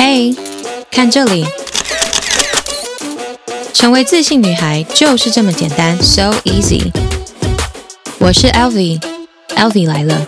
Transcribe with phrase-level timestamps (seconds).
[0.00, 0.32] 嘿，
[0.92, 1.44] 看这里，
[3.74, 6.92] 成为自信女孩就是这么简单，so easy。
[8.20, 10.24] 我是 Elvi，Elvi 来了。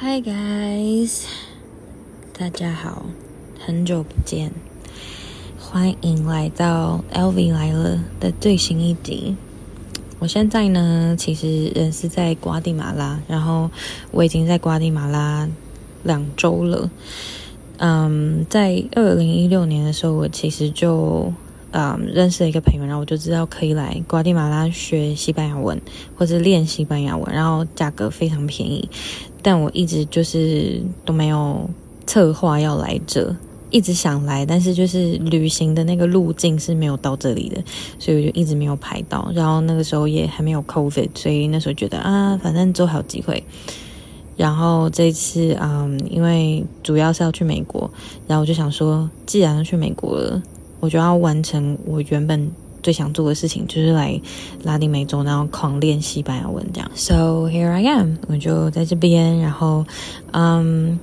[0.00, 1.24] Hi guys，
[2.38, 3.04] 大家好，
[3.66, 4.50] 很久不见。
[5.72, 9.36] 欢迎来到 Elvi 来了的最新一集。
[10.18, 13.70] 我现在呢，其实人是在瓜地马拉，然后
[14.10, 15.48] 我已经在瓜地马拉
[16.02, 16.90] 两周了。
[17.76, 21.32] 嗯，在二零一六年的时候，我其实就
[21.70, 25.80] 嗯认识了一个朋友，然后我就知道可以来瓜地马拉学西班牙文，
[26.16, 28.88] 或者练西班牙文，然后价格非常便宜。
[29.40, 31.70] 但我一直就是都没有
[32.08, 33.36] 策划要来这。
[33.70, 37.62] 一直想来，但是就是旅行的那个路径是没有到这里的，
[37.98, 39.30] 所以我就一直没有排到。
[39.34, 43.42] 然后那个时候也还没有 COVID，所以那时候觉得啊，反正之后还有机会。
[44.36, 47.90] 然后这次，嗯，因为主要是要去美国，
[48.26, 50.42] 然后我就想说，既然要去美国了，
[50.80, 52.50] 我就要完成我原本
[52.82, 54.18] 最想做的事情，就是来
[54.62, 56.90] 拉丁美洲，然后狂练西班牙文这样。
[56.94, 59.84] So here I am，我就在这边，然后，
[60.32, 60.98] 嗯。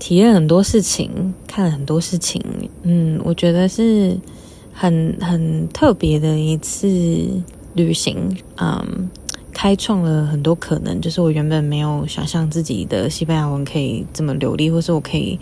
[0.00, 2.42] 体验很多事情，看了很多事情，
[2.82, 4.18] 嗯，我觉得是
[4.72, 6.88] 很很特别的一次
[7.74, 9.08] 旅行，嗯，
[9.60, 10.98] 开创了很多可能。
[11.02, 15.38] 就是我原本没有想象自己的西班牙文可以这么流利，或是我可以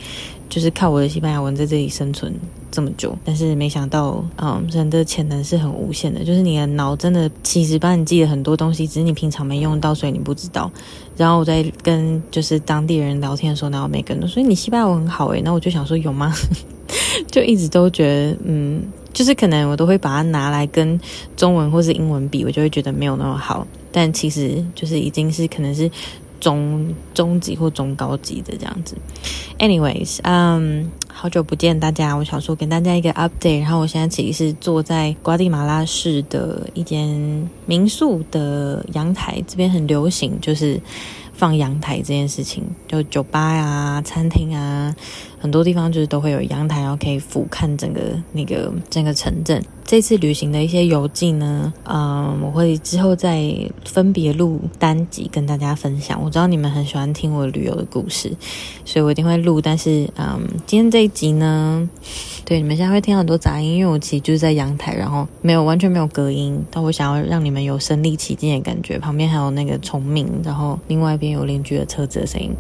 [0.49, 2.35] 就是靠我的西班牙文在这里生存
[2.69, 3.17] 这么久。
[3.25, 6.25] 但是没想到，嗯，人的潜能是很无限的。
[6.25, 10.69] 就是你的脑真的其实帮你记了很多东西，只是你平常没用到，所以你不知道。
[11.17, 16.35] 然后我在跟就是当地人聊天的时候，然后每个人都说你西班牙文很好诶，那我就想说有吗？
[17.31, 20.98] 就一直都觉得嗯，就是可能我都会把它拿来跟
[21.37, 23.67] 中文或是英文比，我就会觉得没有那么好。
[23.91, 25.91] 但其实就是已经是可能是
[26.39, 28.97] 中中级或中高级的这样子。
[29.59, 33.62] Anyways，嗯，好久不见大家，我想说给大家一个 update。
[33.62, 40.81] 然后我现在其实是坐在瓜地马拉市的一间民宿的阳台，这边很流行，就是
[41.33, 44.94] 放阳台这件事情，就酒吧呀、啊、餐厅啊。
[45.38, 48.00] 很多地方就是都会有阳台，然后可以俯瞰整个
[48.32, 49.62] 那个整个城镇。
[49.88, 53.50] 这次旅行的一些游记呢，嗯，我会之后再
[53.87, 56.22] 分别录单集跟大家分享。
[56.22, 58.31] 我知道你们很喜欢听我旅游的故事，
[58.84, 59.62] 所以我一定会录。
[59.62, 61.88] 但是，嗯，今天这一集呢，
[62.44, 68.98] 对，你们现在会听到很多杂音，因为我其实就是在阳台，然后没有完全没有隔音，但我想要让你们有身临其境的感觉。
[68.98, 72.50] 旁边还有那个虫鸣，然后另外一边有邻居的车子的声音。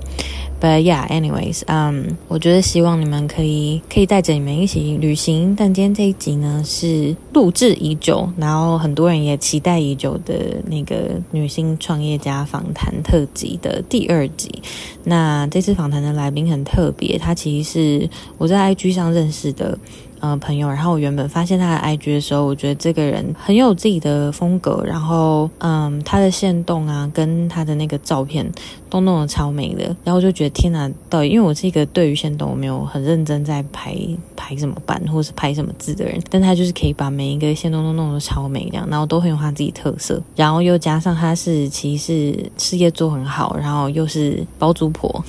[0.60, 2.62] But yeah, anyways，嗯，我觉得。
[2.68, 14.62] 希望你们可以可以带着你们一起旅行，但今天这一集呢是录制已久，然后很多人也期待已久的那个女性创业家访谈特辑的第二集。
[15.04, 19.78] 那这次访谈的来宾很特别，他其实是我在 IG 上认识的。
[20.20, 28.50] 呃，朋友，然后我原本发现他的 IG 的时候，我觉得这个人很有自己的风格，然后，嗯，他的线动啊，跟他的那个照片
[28.90, 33.96] 都弄得超美的，然后我就觉得天哪，到底因为我是一个对于线动我没有很认真在排
[34.36, 45.22] 排什么版或是拍什么字的人，但他就是可以把每一个线动都弄得超美这样，然后都很有他自己特色，然后又加上他是其实是事业做很好，然后又是包租婆。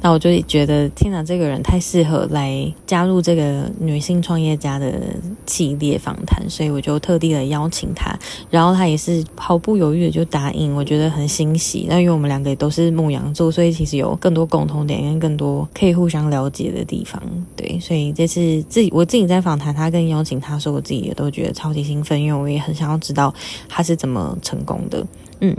[0.00, 5.00] 那我就觉得，天哪，这个人太适合来加入这个呃女性创业家的
[5.46, 8.18] 系列访谈，所以我就特地的邀请他，
[8.50, 11.86] 然后他也是毫不犹豫的就答应，我觉得很欣喜。
[11.88, 17.22] 那因为我们两个也都是牧羊座，所以其实有更多共同点跟更多可以互相了解的地方。
[17.54, 23.32] 对，所以这次自己我自己在访谈他跟邀请他说，我自己也都觉得超级兴奋，因为我也很想要知道
[23.68, 25.06] 他是怎么成功的。
[25.40, 25.54] 嗯，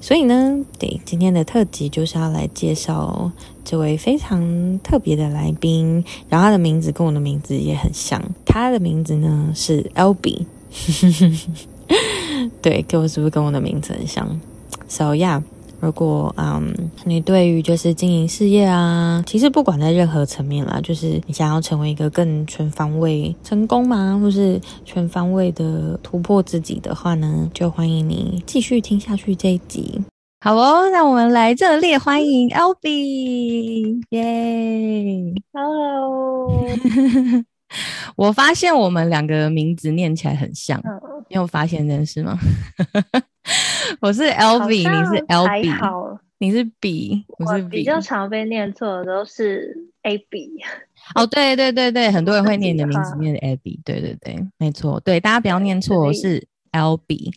[0.00, 3.30] 所以呢，对，今天的特辑就是要来介绍
[3.64, 10.44] 这位非常特别的来宾，然后他的名字跟我的名字也很像，他的名字呢是 Elbi，
[12.60, 14.40] 对，跟我是不是跟我的名字很像
[14.88, 15.42] ？So yeah。
[15.80, 16.72] 如果嗯，
[17.04, 30.00] 你对于就是经营事业啊，其实不管在任何层面啦，就是你想要成为一个更全方位成功吗，或是全方位的突破自己的话呢，就欢迎你继续听下去这一集。
[30.44, 36.66] 好哦，那我们来热烈欢迎 Elbi，耶，Hello。
[38.18, 40.82] 我发现我们两个名字念起来很像，
[41.30, 42.36] 你有发现这件事吗？
[44.02, 47.76] 我是 e l b i 你是 Elbi，你是 B，我是 B。
[47.76, 49.72] 比较常被念错的都是
[50.02, 50.50] Abby。
[51.14, 57.30] 哦，对对对对，很多人会念你的名字念 Abby，对对对，没错，对大家不要念错，是 Albee。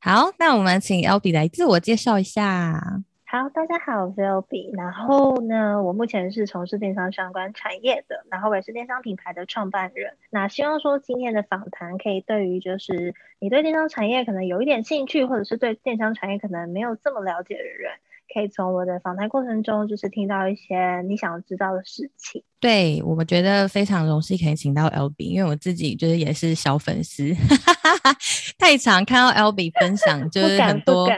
[0.00, 3.02] 好，那我们请 L B 来自我介绍一下。
[3.26, 4.70] 好，大家好，我是 L B。
[4.72, 10.14] 然后呢，我目前是从事电商相关产业的，然后我也是电商品牌的创办人。
[10.30, 17.90] 那希望说今天的访谈可以对于就是你对电商产业可能有一点兴趣，或者是对电商产业可能没有这么了解的人。
[18.32, 22.42] 可以从我的访谈过程中，就是听到一些你想知道的事情。
[22.60, 27.34] 对，我们觉得非常荣幸可以请到 Albee，因为我自己就是也是小粉丝，
[28.58, 31.08] 太常看到 Albee 分享， 就是很多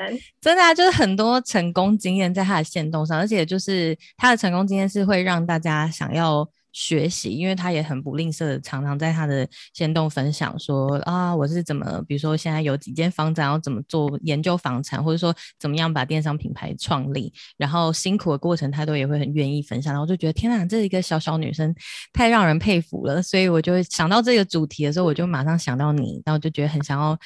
[0.41, 6.49] 真的啊，就是很多成功经验在他的线动上，而且就是他的成功经验是会让大家想要。
[6.73, 19.93] 学习，因为他也很不吝啬的，常常在他的先动分享说啊，我是怎么，比如说现在有几间房子，然后怎么做研究房产，或者说怎么样把电商品牌创立，然后辛苦的过程，他都也会很愿意分享。
[19.93, 21.75] 然后就觉得天哪，这一个小小女生
[22.13, 23.21] 太让人佩服了。
[23.21, 27.19] 所以我就想到这个主题的时候，我就马上想到你，然后就觉得很想要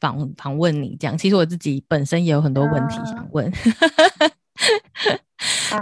[0.00, 0.96] 访访问你。
[0.98, 3.52] 这样，其实我自己本身也有很多问题想问。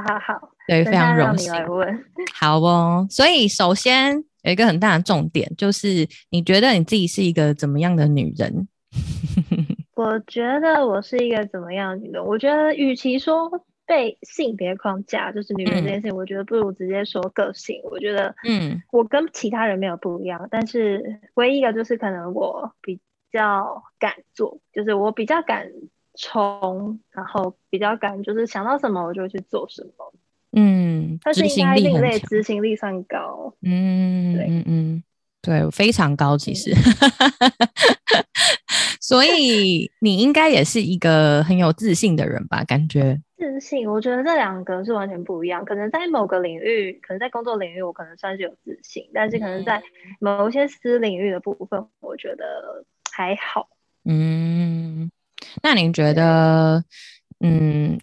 [0.07, 1.53] 好好，对，非常荣幸。
[2.35, 8.69] 好哦，所以首先有一个很大的重点，就是你觉得你自己是一个怎么样的女人？
[9.97, 12.25] 我觉得我是一个怎么样的女人？
[12.25, 13.51] 我觉得与其说
[13.87, 17.81] 被性别框架，就是女人这件事情，嗯、我觉得不如直接说个性。
[17.85, 23.01] 我觉得，嗯，我跟其他人没有不一样，但是唯一一个就是可能我比
[23.33, 25.69] 较敢做，就是我比较敢。
[26.17, 30.13] 冲，然后比较敢，就是想到什么我就去做什么。
[30.57, 33.53] 嗯，但是应该另类执行力算高。
[33.63, 35.03] 嗯，对，嗯嗯，
[35.43, 36.73] 对，非常高，其实。
[39.01, 42.65] 所以你应该也是一个很有自信的人吧？
[42.65, 45.63] 感觉自信，我觉得这两个是完全不一样。
[45.65, 49.83] 可能在某个领域，可能在工作领域，我可能算是有自信，但是可能在
[50.21, 53.69] 某些私领域的部分，我觉得还好。
[54.05, 55.11] 嗯。
[55.63, 56.85] 那您觉得，
[57.41, 57.99] 嗯，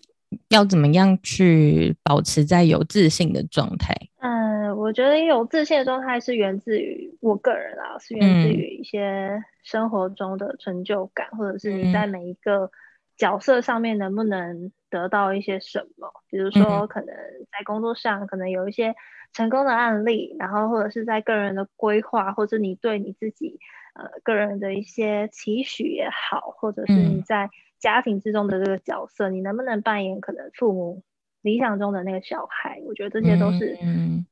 [0.49, 3.95] 要怎么样去保持在有自信的状态？
[4.19, 12.71] 嗯，我觉得有自信的状态是源自于我个人啊，是源自于一些生活中的成就感，嗯、或者是你在每一个
[13.17, 16.11] 角色上面能不能得到一些什么。
[16.29, 18.95] 比如说，可能在工作上可能有一些
[19.33, 23.59] 成功的案例，然后或者是在个人的规划，或者你对你自己。
[23.93, 27.49] 呃，个人的一些期许也好，或者是你在
[27.79, 31.03] 家庭之中的这个角色，嗯、你能不能扮演可能父母
[31.41, 32.79] 理想中的那个小孩？
[32.85, 34.25] 我觉得这些都是嗯，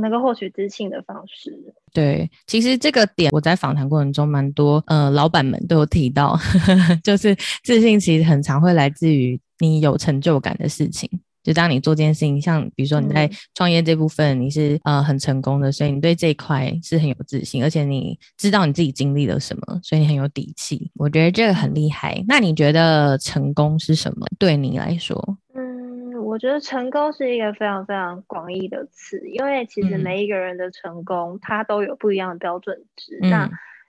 [0.00, 1.50] 能够获取自信的方式。
[1.92, 11.10] 对，其实这个点我在访谈过程中蛮多呃老板们都有提到，呵 呵就是自信其实很常会来自于你有成就感的事情。
[11.42, 20.90] 就当你做这件事情，像比如说你在创业这部分，你是、嗯、呃很成功的，所以你对这一块是很有自信，而且你知道你自己经历了什么，所以你很有底气。
[20.94, 22.24] 我觉得这个很厉害。
[22.28, 24.24] 那你觉得成功是什么？
[24.38, 25.36] 对你来说？
[25.54, 33.18] 嗯，我觉得成功是一个非常非常广义的词，因为其实每一个人的成功，他、嗯、都有不一样的标准值。
[33.20, 33.46] 嗯、那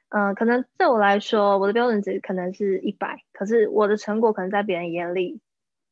[0.09, 5.39] 嗯、呃，可能对我来说，我的标准值可能是一百，可是我的成果可能在别人眼里，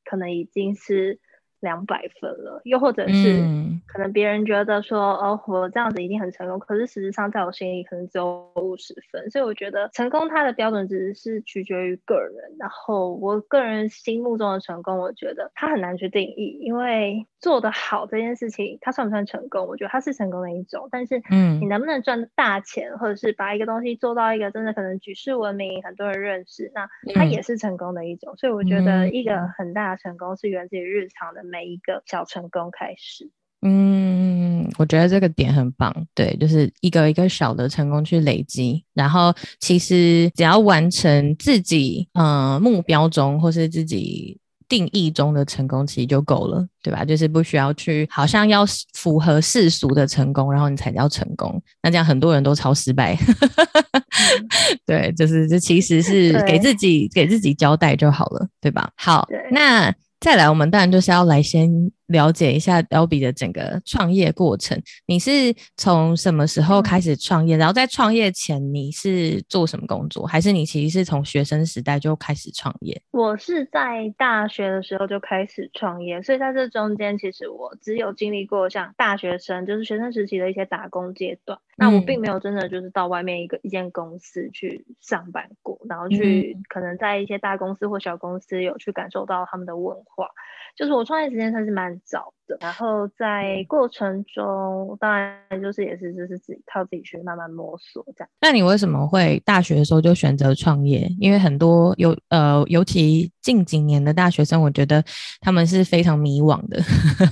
[0.04, 1.20] 可能已经是。
[1.62, 3.42] 两百分了，又或者是
[3.88, 12.58] 可能别人觉得说，嗯、哦，我这样子一定很成功，可是实际上在我心里可能只有五十分，所以我觉得成功它的标准只是取决于个人。
[12.60, 19.68] 然后我个人心目中的成功，我觉得它很难去定义，因为做得好这件事情，它算不算成功？
[19.68, 28.36] 我觉得它是成功的一种，但是嗯，你能不能赚大钱，或者是把一个东西做到一个真的可能举世闻名，很多人认识，那它也是成功的一种。
[28.38, 31.44] 所以我觉得一个很大的成功是源自于日常的。
[31.52, 33.30] 每一个小成功开始，
[33.62, 44.40] 嗯，我觉得这个点很棒，对，就是一个一个小的成功去累积，然后其实只要完成自己呃目标中或是自己
[44.70, 47.04] 定义中的成功，其实就够了，对吧？
[47.04, 54.48] 就是不需要去好像要符合世俗的成功，然后你才叫成功，那这样很多人都超失败，嗯、
[54.88, 58.90] 对，就是这其实是给自己给自己交代就好了，对吧？
[58.96, 59.94] 好，那。
[60.22, 64.82] 再来，我们当然就是要来先了解一下 Albee 的整个创业过程。
[65.08, 67.58] 你是从什么时候开始创业？
[67.58, 70.26] 然后在创业前你是做什么工作？
[70.26, 73.02] 还是你其实是从学生时代就开始创业？
[73.12, 81.58] 我是在大学的时候就开始创业，所以在这中间，其实我只有经历过像大学生，就是学生时期的一些打工阶段。
[81.78, 90.28] 那我并没有真的就是到外面一个一间公司去上班过，然后去可能在一些大公司或小公司有去感受到他们的文化。
[90.76, 92.56] 就是我创业时间算是蛮早的。
[92.56, 92.58] 的。
[92.62, 98.30] 然后在过程中，当然就是也是就是自己靠自己去慢慢摸索这样。
[98.42, 101.08] 那你为什么会大学的时候就选择创业？
[101.20, 105.04] 因为很多有呃，尤其近几年的大学生，我觉得
[105.40, 106.82] 他们是非常迷惘的，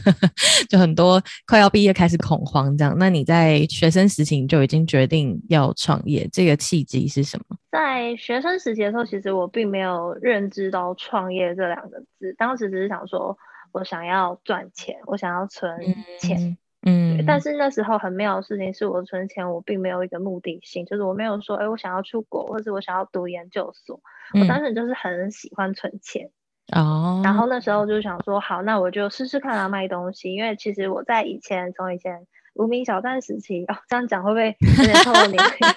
[0.69, 2.95] 就很多快要毕业开始恐慌这样。
[2.97, 7.57] 那你在学生时期就已经决定要创业，这个契机是什么？
[7.69, 13.37] 在学生时期的时候，其实我并没有认知到创业这两个字，当时只是想说。
[13.71, 15.79] 我想要赚钱，我想要存
[16.19, 24.01] 钱，嗯，嗯，但是那时候很妙的事情是我存钱，我并没有一个目的性，就是我没有说，哎，我想要出国，或者我想要读研究所，
[24.33, 26.29] 嗯、我当时就是很喜欢存钱，
[26.75, 35.69] 哦，然后那时候就想说，好，那我就试试看啊，卖东西，因为其实我在以前从以前无名小站时期，哦，这样讲会不会有点透露年龄？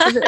[0.00, 0.20] 就是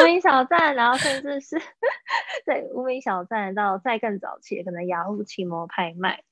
[0.00, 1.60] 无名小站，然后甚至是
[2.46, 6.22] 对无名小站到再更早期，可能雅虎奇摩拍卖。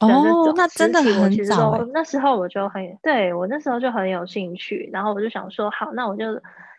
[0.00, 1.84] 哦，那真的很早。
[1.92, 6.24] 那时候我就很，对，我那时候就很有兴趣，然后我就想说，好，那我就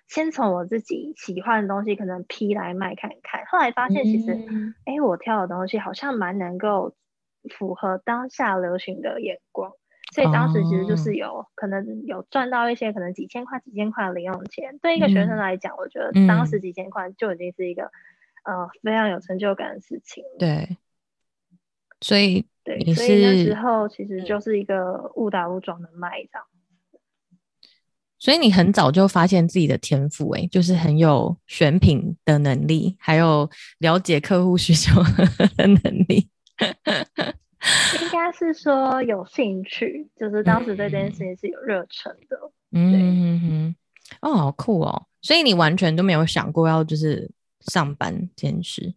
[0.08, 3.46] 先从我自己喜欢的东西可能批来卖看看。
[3.46, 4.34] 后来发现其实，
[4.86, 6.94] 哎、嗯，我挑的东西好像蛮能够
[7.58, 9.72] 符合当下流行的眼光，
[10.14, 14.78] 所以当时其实就是有、哦、可能有赚到一些可能几千块、几千块的零用钱。
[14.82, 17.92] 对一个学生来讲，我觉得当时几千块就已经是一个、
[18.44, 20.24] 嗯、呃非常有成就感的事情。
[20.38, 20.78] 对，
[22.02, 22.46] 所以。
[22.64, 26.46] 对，所以那时候其实就是一个误打误撞的卖这样。
[28.20, 35.02] 所以你很早就发现自己的天赋，哎，就是很有选品的能力，还有了解客户需求
[35.58, 36.30] 的能力。
[38.00, 42.38] 应该是说有兴趣，就是当时对这件事情是有热忱的。
[42.74, 43.76] 嗯嗯嗯，
[44.22, 45.08] 哦，好酷哦！
[45.24, 47.28] 所以你完全都没有想过要就是
[47.62, 48.94] 上班兼职。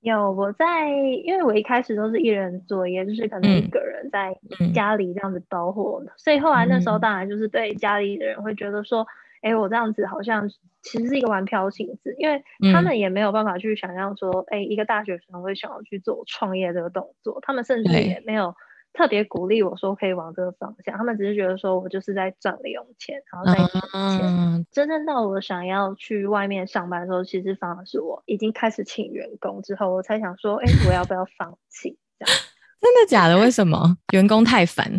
[0.00, 0.88] 有我在，
[1.24, 4.34] 因为我一开始都是一人作业，就是可能一个人在
[4.74, 9.06] 家里这样子包货，所以后来那时候当然就是对家里的人会觉得说，
[9.42, 10.48] 哎、嗯欸，我这样子好像
[10.80, 12.42] 其实是一个玩票性质，因为
[12.72, 18.54] 他们也没有办法去想象说，哎、欸，一个大学生会想要去做创业这个动作，他们甚至也没有。
[18.92, 24.20] 特别鼓励我说可以往这个方向，他们只是觉得说我就是在赚零用钱，然后再存钱。
[24.22, 31.98] 嗯、真正到我想要去外面上班的时候，其实反而是我已经开始请员工之后，我才想说，哎、欸，我要不要放弃？
[32.18, 32.40] 这样
[32.80, 33.38] 真的假的？
[33.38, 33.96] 为什么？
[34.12, 34.90] 员工太烦。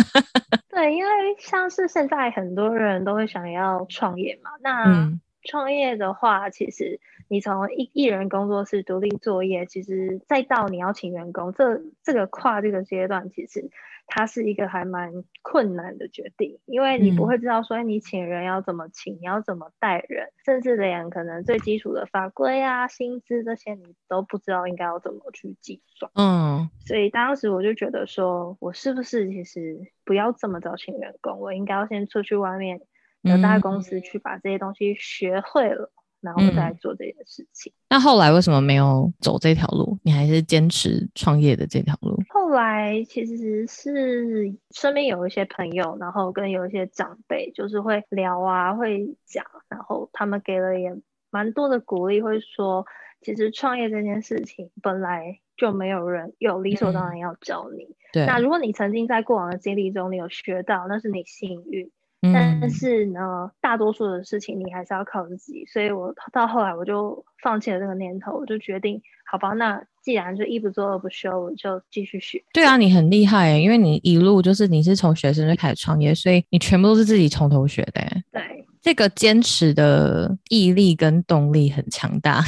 [0.70, 5.10] 对，因为像是现在很多人都会想要创业嘛，那
[5.42, 7.00] 创业的话，其实。
[7.28, 13.68] 你从一一人工作室独立作业，其实再到你要请员工，这这个跨这个阶段，其实
[14.06, 26.10] 它是一个还蛮困难的决定，因为你不会知道说你请人要怎么请，你要怎么带人，甚至连可能最基础的法规啊、薪资这些你都不知道应该要怎么去计算。
[26.14, 32.80] 嗯，所以当时我就觉得说，我是不是其实不要这么早请员工，我应该要先出去外面
[33.22, 35.90] 有大公司去把这些东西学会了。
[36.20, 37.72] 然后再做这件事情。
[37.72, 37.78] 嗯。
[37.90, 39.98] 那后来为什么没有走这条路？
[40.02, 42.16] 你还是坚持创业的这条路？
[42.30, 50.94] 后来其实是身边有一些朋友，然后跟有一些长辈，就是会聊啊，会讲，然后他们给了也
[51.30, 52.84] 蛮多的鼓励，会说，
[53.20, 57.84] 其实创业这件事情本来就没有人有理所当然要教你。
[57.84, 57.96] 嗯。
[58.12, 58.26] 对。
[58.26, 61.90] 那如果你曾经在过往的经历中，你有学到，那是你幸运。
[62.20, 72.42] 但是呢，大多数的事情你还是要靠自己，所以我到后来我就放弃了这个念头，我就决定，好吧，那既然就一不做二不休，我就继续学。
[72.52, 78.00] 对啊，你很厉害耶，因为你一路就是你是从学生就开始创业，所以你全部都是自己从头学的。
[78.32, 78.66] 对。
[78.86, 82.40] 这个坚持的毅力跟动力很强大，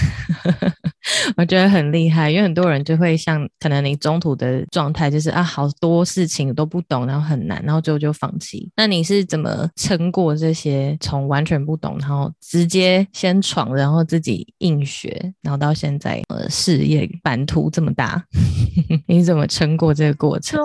[1.36, 2.30] 我觉得很厉害。
[2.30, 8.70] 因为很多人就会像可能你中途的状态就是啊，好多事情都不懂，然后很难，然后最后就放弃。
[8.76, 18.24] 那你是怎么撑过这些从完全不懂，然后直接先闯，然后自己硬学，然后到现在呃事业版图这么大，
[19.08, 20.60] 你怎么撑过这个过程？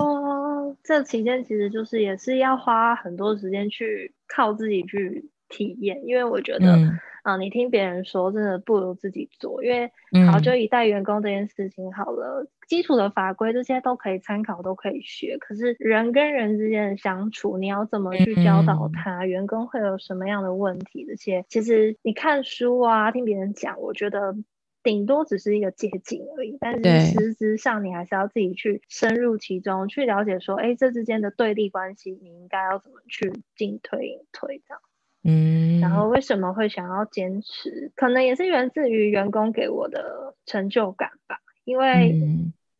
[0.84, 5.30] 这期间其实就是也是要花很多时间去靠自己去。
[5.54, 9.62] 体验，因为我觉得，嗯，啊，你听别人说，真的不如自己做。
[9.62, 9.88] 因为，
[10.26, 15.38] 好，就以带员工这件事情好了，嗯，基础的法规这些都可以参考，都可以学。
[15.38, 19.20] 可是人跟人之间的相处，你要怎么去教导他？
[19.20, 21.04] 嗯，员工会有什么样的问题？
[21.06, 24.34] 这些其实你看书啊，听别人讲，我觉得
[24.82, 26.58] 顶多只是一个捷径而已。
[26.60, 34.82] 但是实质上，你还是要自己去深入其中，去了解说，哎，这之间的对立关系，你应该要怎么去进退应退这样。
[35.24, 37.90] 嗯，然后为什么会想要坚持？
[37.96, 41.38] 可能也是源自于员工给我的成就感吧。
[41.64, 42.14] 因为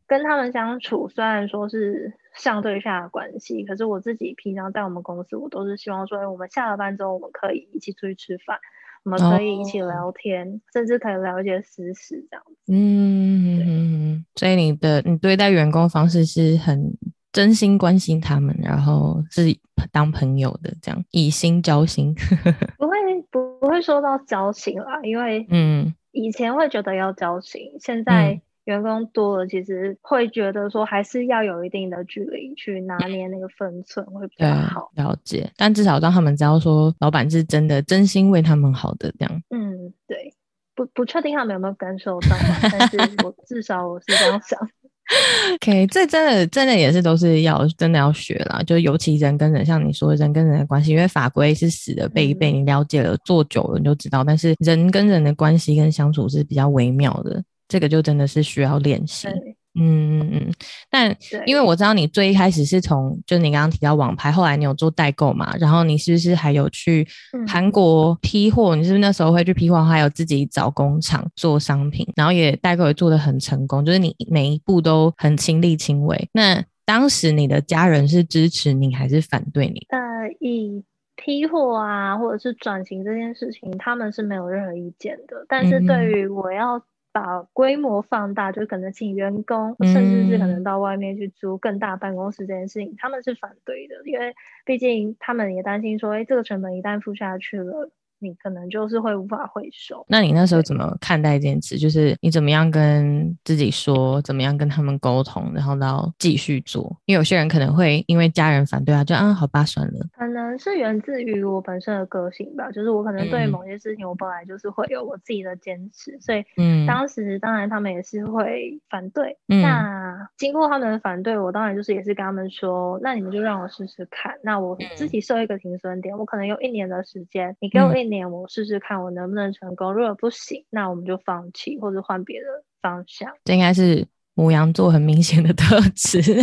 [0.07, 8.59] 跟他们相处，虽然说是上对下的关系，可是我自己平常在我们公司，我都是希望说，哎，我们下了班之后，我们可以一起出去吃饭，
[9.03, 12.71] 我们可以一起聊天，哦、甚至可以聊一些私事这样子。
[12.71, 16.95] 嗯嗯，所以你的你对待员工方式是很
[17.35, 19.55] 真心关心他们，然后是
[19.91, 22.15] 当朋友的这样，以心交心。
[22.79, 22.95] 不会
[23.29, 28.41] 不不会说到交心啦，因为嗯，以前会觉得要交心，嗯、现在。
[28.65, 34.89] 员工多了，其实会觉得说还是要有一定的距离去拿捏那个分寸会比较好。
[34.95, 39.43] 了解，但至少让他们知道说老板是真的真心为他们好的这样。
[39.51, 40.33] 嗯，对，
[40.73, 42.29] 不不确定他们有没有感受到，
[42.71, 44.59] 但是我至少我是这样想。
[45.55, 57.43] OK，这真的真的也是都是要真的要学啦，就尤其人跟人，像你说人跟人的关系，因为法规是死的背一背，你了解了做久了你就知道，但是人跟人的关系跟相处是比较微妙的。
[57.67, 59.27] 这个就真的是需要练习，
[59.75, 60.53] 嗯嗯嗯。
[60.89, 61.15] 但
[61.45, 65.55] 因为我知道你最一开始是从，就你刚刚提到网拍，后来你有做代购嘛？
[65.59, 67.07] 然后你是不是还有去
[67.47, 68.75] 韩国批货？
[68.75, 76.29] 嗯、你是不是那时候会去批货，还有自己找工厂做商品，然后也代购也做得很成功，就是你每一步都很亲力亲为。
[76.33, 79.85] 那当时你的家人是支持你还是反对你？
[79.89, 79.99] 呃，
[80.39, 80.83] 以
[81.15, 85.45] 批货啊，或者是转型这件事情，他们是没有任何意见的。
[85.47, 86.81] 但是对于我要。
[87.15, 97.89] 把规模放大，就可能请员工，甚至是可能到外面去租更大办公室这件事情，嗯、他们是反对的，因为毕竟他们也担心说，哎，这个成本一旦付下去了。
[98.25, 100.03] 你可能就是会无法回收。
[100.09, 101.77] 那你那时候怎么看待这件事？
[101.77, 106.83] 就是你怎么样跟自己说，怎么样跟他们沟通，然后到继续做？
[107.05, 109.93] 因为有些人可能会因为家人反对啊，就啊，好吧，算了。
[110.17, 119.37] 可能是源自于我本身的个性吧，就是我可能对某些事情，我本来就是会有我自己的坚持，嗯、所以嗯，当时当然他们也是会反对。
[119.47, 124.33] 嗯、那经过他们的反对，我当然就是也是跟他们说，那你们就让我试试看。
[124.43, 128.14] 那我自己设一个停损点，我可能用一年的时间，你给我一年。
[128.15, 132.45] 年我试试看我能不能成功，如果不行，那我们就放弃或者换别的
[132.81, 133.29] 方向。
[133.43, 136.21] 这应该是母羊座很明显的特质。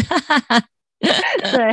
[1.03, 1.71] 对，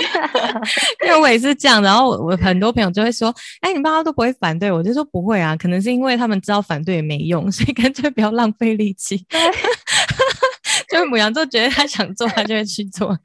[1.06, 1.84] 因为我也是这样。
[1.84, 9.24] 然后我很多朋友就会说：“哎，你爸妈都不会反对我。”就说不会啊，可能是因为他们知道反对也没用，所以干脆不要浪费力气。
[10.90, 13.18] 对就是母羊座觉得他想做，他就会去做。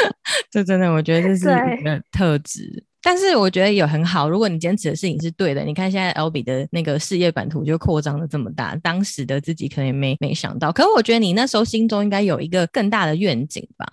[0.50, 1.48] 这真的，我觉得这是
[1.80, 2.84] 一个特质。
[3.04, 10.70] 但是我觉得也很好，如果你坚持的事情是对的，你看现在 Albee 的那个事业版图就扩张了这么大，当时的自己可能也没没想到。
[10.70, 13.84] 可是我觉得你那时候心中应该有一个更大的愿景吧，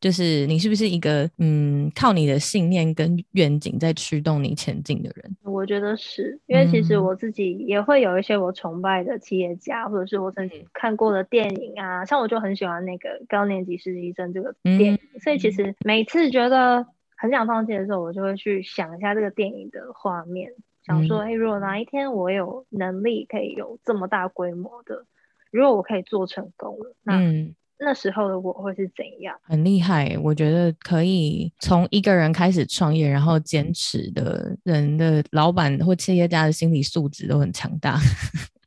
[0.00, 5.36] 就是你是不是一个嗯，靠你的信念跟愿景在驱动你前进的人？
[5.42, 16.86] 我觉得是因为其实我自己也会有一些我崇拜的企业家，或者是我曾经看过的电影啊，像我就很喜欢那个高年级实习生这个电影，嗯、所以其实每次觉得。
[17.20, 20.52] 很想放弃的时候，我就会去想一下这个电影的画面，
[20.86, 25.04] 想说，哎、嗯，如果哪一天我有能力可以有这么大规模的，
[25.50, 29.36] 如果我可以做成功了，那、嗯、那时候的我会是怎样？
[29.42, 37.98] 很厉害，我觉得可以从一个人开始创业，然后坚持的人的老板或企业家的心理素质都很强大，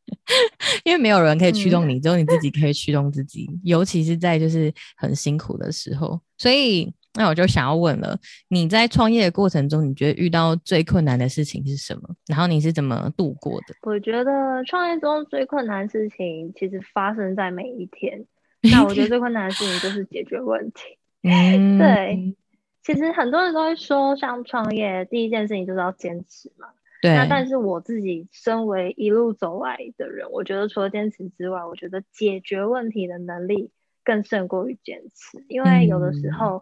[0.85, 6.91] 因为没有人可以驱动你，嗯、只有你自己可以驱动自己，尤其是在就是很辛苦的时候，所以。
[7.15, 12.03] 那我就想要问了，你在创业的过程中，你觉得遇到最困难的事情是什么？
[12.25, 13.75] 然后你是怎么度过的？
[13.81, 18.25] 我觉得创业中最困难的事情，其实发生在每一天。
[18.71, 20.97] 那我觉得最困难的事情就是解决问题。
[21.23, 22.35] 嗯，对。
[22.83, 26.67] 其实很多人都会说，像创业第一件事情就是要坚持嘛。
[27.01, 27.15] 对。
[27.15, 33.71] 那但是我自己身为一路走来的人，我觉得除了坚持之外，我觉得解决问题的能力
[34.03, 36.61] 更胜过于坚持，因为有的时候。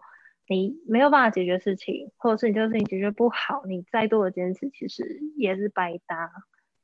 [0.52, 6.28] 你没有办法解决事情，或者是你这个事情解决不好，你再多的坚持其实也是白搭。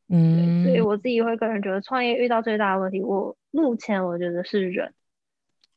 [0.09, 4.92] 嗯，所以我自己会个人觉得，创业遇到最大的问题，我目前我觉得是人，哦、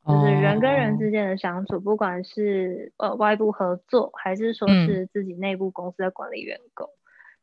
[0.10, 6.90] 就是人跟人之间的相处，不管是呃外部合作，还是说是自己内部公司的管理员工，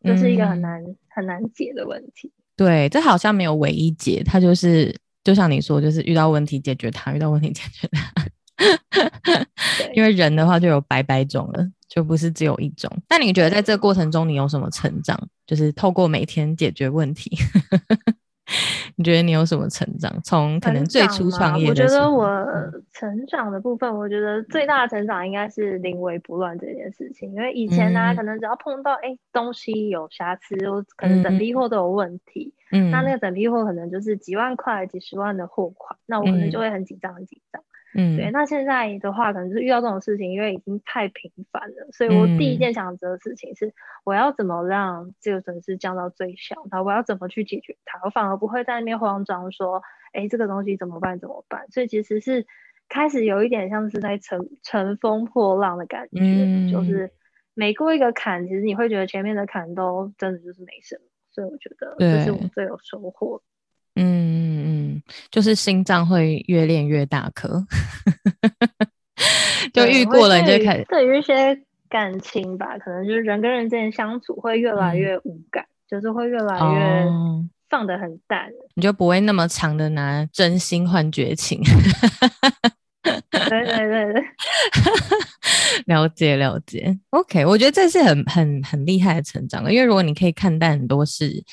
[0.03, 2.33] 这、嗯、是一个很难很难解的问题。
[2.57, 8.27] 对，这好像没有唯一解，它就是就像你说，就是遇到问题解决它，遇到问题解决它。
[9.95, 12.91] 因为人的话就有百百种了，就不是只有一种。
[13.09, 15.17] 那你觉得在这个过程中你有什么成长？
[15.47, 17.37] 就是透过每天解决问题，
[18.97, 20.13] 你觉得你有什么成长？
[20.23, 22.27] 从可能最初创业的，我觉得我
[22.93, 27.33] 成长的部分，我觉得最大的成长应该是临危不乱这件事情。
[27.35, 30.57] 因为以前呢、啊，嗯、可能只要碰到哎东西有瑕疵，
[30.97, 37.63] 可能整批货都有问题，嗯，那那个整批货可能就是几万块、几十万的货款，那我可能就会很紧张、很紧张。
[37.97, 38.31] 嗯，对。
[38.31, 43.73] 那现在的话，可能就是遇到这种事情，因为已经太频繁了，所以我第一件想做的事情是，
[44.05, 49.83] 我要怎么让这个损失降到最小，然后我要怎么去解决它，我反而不会在那边慌张说，
[50.13, 51.19] 哎，这个东西怎么办？
[51.19, 51.67] 怎么办？
[51.71, 52.47] 所以其实是
[52.89, 57.11] 开始有一点像是在乘乘风破浪的感觉，嗯、就是
[57.55, 63.43] 每过一个坎，其实你会觉得前面的坎都真的就是没什么，所以我觉得这是我最有收获。
[63.99, 64.66] 嗯
[64.97, 67.65] 嗯，就是心脏会越练越大颗，
[69.73, 70.85] 就遇过了你就开始。
[70.89, 77.07] 对于一些感情吧，可能就是人跟人之间相处会越来越无感，嗯、就是会越来越
[77.69, 81.61] 放得很淡，哦，你就不会那么长的拿真心换绝情。
[83.03, 84.25] 对对对对，
[85.87, 86.99] 了解了解。
[87.11, 91.45] OK，我觉得这是很很很厉害的成长了，因为如果你可以看淡很多事。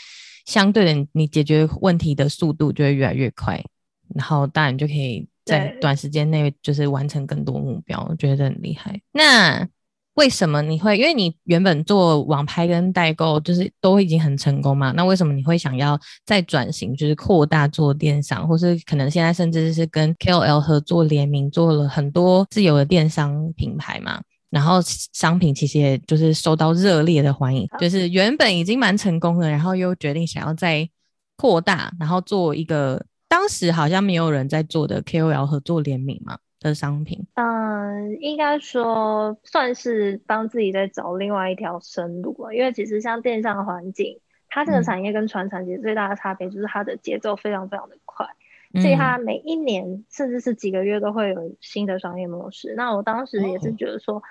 [0.45, 3.63] 相对的，你解决问题的速度就会越来越快，
[4.13, 8.99] 然后当然就可以在短时间内就是完成更多目标，我觉得很厉害。
[9.12, 9.67] 那
[10.15, 10.95] 为什么你会？
[10.95, 14.91] 因为你原本做网拍跟代购，就是都已经很成功嘛。
[14.91, 24.21] 那为什么你会想要再转型，就是扩大做电商，或是可能现在甚至是跟 KOL 合作联名，做了很多自有的电商品牌嘛？
[24.53, 30.87] 然后商品其实也就是受到热烈的欢迎，就是原本已经蛮成功的，然后又决定想要再
[31.37, 37.25] 扩大，然后做一个当时好像没有人在做的 KOL 合作联名嘛的商品。
[37.33, 48.27] 嗯，应该说算是帮自己在找另外一条生路了，因为其实像电商的环境，它这个产业跟传产其实最大的差别就是它的节奏非常非常的快，
[48.79, 52.75] 所以它每一年甚至是几个月都会有新的商业模式。
[52.77, 54.21] 那我当时也是觉得说。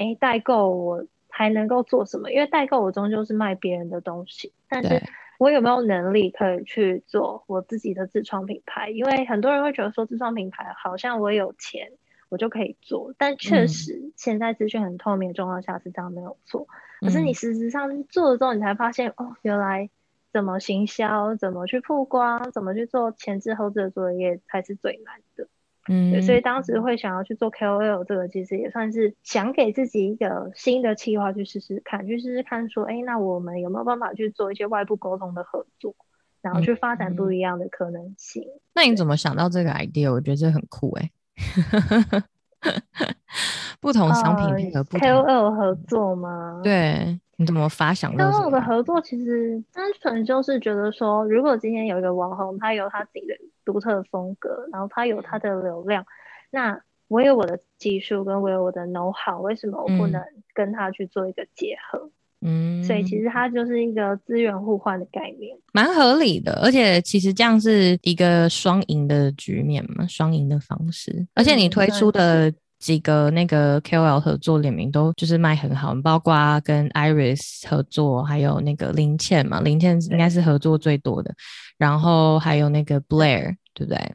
[0.00, 2.32] 哎，代购我还能够做什么？
[2.32, 5.02] 因为代购我终究是卖别人的东西，但是
[5.38, 8.88] 我有没有能力可以去做我自己的自创品牌？
[8.88, 11.92] 因为很多人会觉得说自创品牌好像我有钱
[12.30, 16.66] 我就可以做，但确实现在资讯很透明的状况下是这样没有错。
[17.02, 19.90] 嗯、可是你实质上做了之后，你才发现哦，原来
[20.32, 25.46] 怎么行销、怎么去曝光、怎么去做前置后置的作业才是最难的。
[25.88, 35.94] 嗯，所以当时会想要去做 KOL 这个，其实也算是想给自己一个新的计划去试试看，去试试看说，哎，那我们有没有办法去做一些外部沟通的合作，
[36.42, 38.44] 然后去发展不一样的可能性。
[38.74, 40.12] 那你怎么想到这个 idea？
[40.12, 42.22] 我觉得这很酷哎、欸。
[43.80, 46.60] 不同商品配合 KOL 合作吗？
[46.62, 56.04] 对，你怎么发想的？KOL 的合作其实单纯就是觉得说，如果今天有一个网红，他有他自己的独特的风格，然后他有他的流量，
[56.50, 60.22] 那我有我的技术跟我有我的 know how，为什么我不能
[60.52, 62.10] 跟他去做一个结合？
[62.42, 66.60] 嗯，所以其实它就是一个资源互换的概念，蛮合理的。
[66.62, 71.26] 而且其实这样是一个双赢的局面嘛，双赢的方式。
[71.34, 81.32] 而且你推出的几个那个 KOL 合作联名都就是卖很好，包括跟 Iris 合作，还有那个林倩嘛，林倩应该是合作最多的。
[81.76, 84.14] 然后还有那个 Blair，对不对？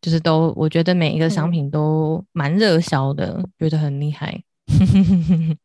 [0.00, 4.42] 就是都我觉得每一个商品都蛮热销的，嗯、觉得很厉害。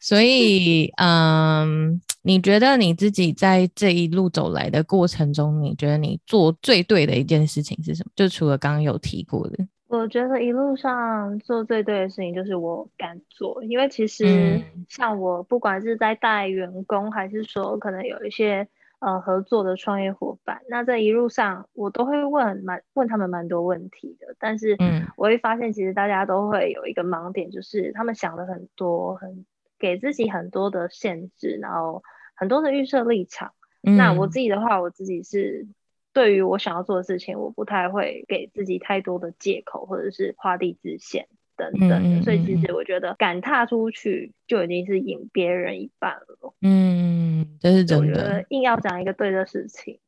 [0.00, 8.10] 所以，嗯，你觉得你自己在这一路走来的过程中，你觉得你做最对的一件事情是什么？
[8.16, 9.58] 就除了刚刚有提过的，
[9.98, 18.66] 我觉得一路上做最对的事情就是我敢做，因为其实像我不管是在带员工，还是说可能有一些
[19.00, 29.44] 呃合作的创业伙伴，那在一路上我都会问蛮问他们蛮多问题的，但是嗯，我会发现其实大家都会有一个盲点，就是他们想了很多很。
[29.78, 32.04] 给自己很多的限制，然后
[32.36, 33.52] 很多的预设立场。
[33.82, 35.66] 嗯、那我自己的话，我自己是
[36.12, 41.98] 对于我想要做的事情，我不太会给自己太多的借口，或者是画地自限等等的。
[41.98, 46.54] 嗯、所以其实我觉得敢踏出去，就已经是赢别人一半了。
[46.60, 48.04] 嗯，这是真的。
[48.06, 49.98] 我觉得硬要讲一个对的事情，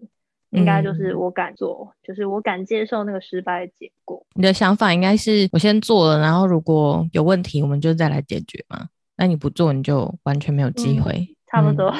[0.51, 4.27] 嗯、应该就是我敢做，就是我敢接受那个失败的结果。
[4.35, 8.89] 你的想法应该是我先做了，然后如果有问题，我们就再来解决嘛。
[9.17, 11.13] 那你不做，你就完全没有机会。
[11.13, 11.87] 嗯，差不多。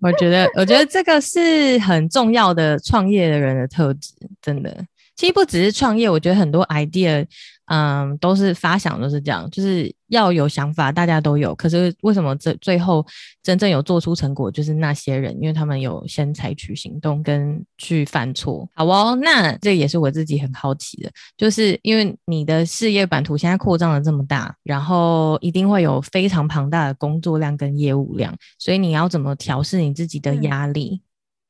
[0.00, 4.72] 我觉得，我觉得这个是很重要的创业的人的特质，真的。
[5.16, 7.26] 其实不只是创业，我觉得很多 idea。
[7.68, 11.54] 嗯，都是发想都是这样，就是要有想法，大家都有。
[11.54, 13.06] 可是为什么这最后
[13.42, 18.68] 真正有做出成果，就是那些人，因为他们有先采取行动跟去犯错。
[18.74, 31.02] 好哦，那这也是我自己很好奇的，就是因为你的事业版图现在扩张了这么大，然后一定会有非常庞大的工作量跟业务量，所以你要怎么调试你自己的压力？
[31.02, 31.07] 嗯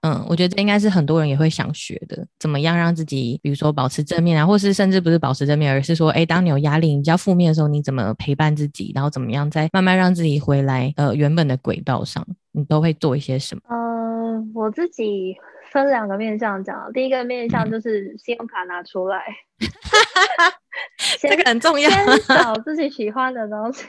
[0.09, 13.61] 嗯，我觉得这应该是很多人也会想学的，怎么样让自己，比如说保持正面啊，或是甚至不是保持正面，而是说，哎，当你有压力、你比较负面的时候，你怎么陪伴自己，然后怎么样再慢慢让自己回来呃原本的轨道上，你都会做一些什么？
[13.68, 15.37] 呃，我自己
[15.71, 19.23] 分两个面向讲，第一个面向就是信用卡拿出来，
[21.21, 23.85] 这个很重要，先 找自己喜欢的东西，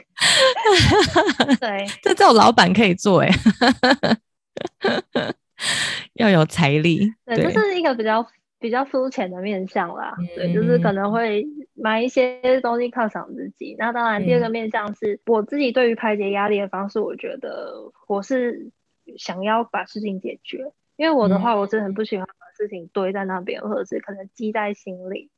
[1.58, 3.30] 对，这只有老板可以做哎。
[6.14, 8.26] 要有财力，对，这是一个比较
[8.58, 10.14] 比较肤浅的面向啦。
[10.18, 13.76] 嗯、对，就是可能会买一些东西犒赏自己。
[13.78, 17.74] 那当然，第二个面向是、嗯、我自己对于排解压力的方式，我觉得
[18.06, 18.70] 我是
[19.16, 20.72] 想要把事情解决。
[20.96, 25.30] 因为我的话，我真的很不喜欢把事情堆在那边，或者是可能积在心里。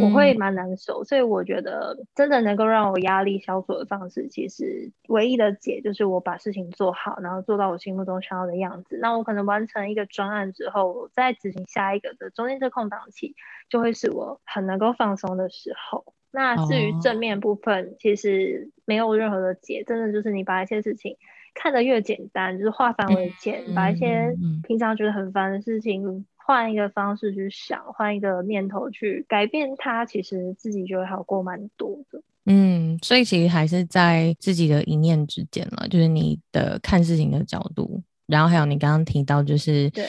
[0.00, 8.98] 我会蛮难受，所以我觉得真的能够让我压力消除的方式，其实唯一的解就是我把事情做好，然后做到我心目中想要的样子。
[9.00, 13.36] 那我可能完成一个专案之后，我再执行下一个的中间这空档期，
[13.68, 16.04] 就会是我很能够放松的时候。
[16.32, 21.16] 那至于正面部分，其实没有任何的解，真的就是你把一些事情
[21.54, 24.36] 看得越简单，就是化繁为简，把一些
[24.66, 26.26] 平常觉得很烦的事情。
[26.48, 32.22] 换一个方式去想，换一个念头去改变它，其实自己就会好过蛮多的。
[32.46, 40.08] 嗯，所以其实还是在自己的一念之间了，就是你的看事情的角度，然后还有你刚刚提到，就是对，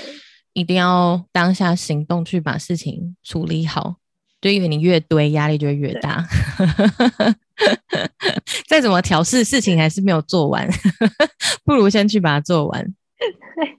[0.54, 3.97] 一定要当下行动去把事情处理好，
[4.39, 6.25] 就因为你越堆压力就会越大。
[8.69, 10.65] 再怎么调试，事情还是没有做完，
[11.65, 12.82] 不如先去把它做完。
[13.17, 13.28] 对，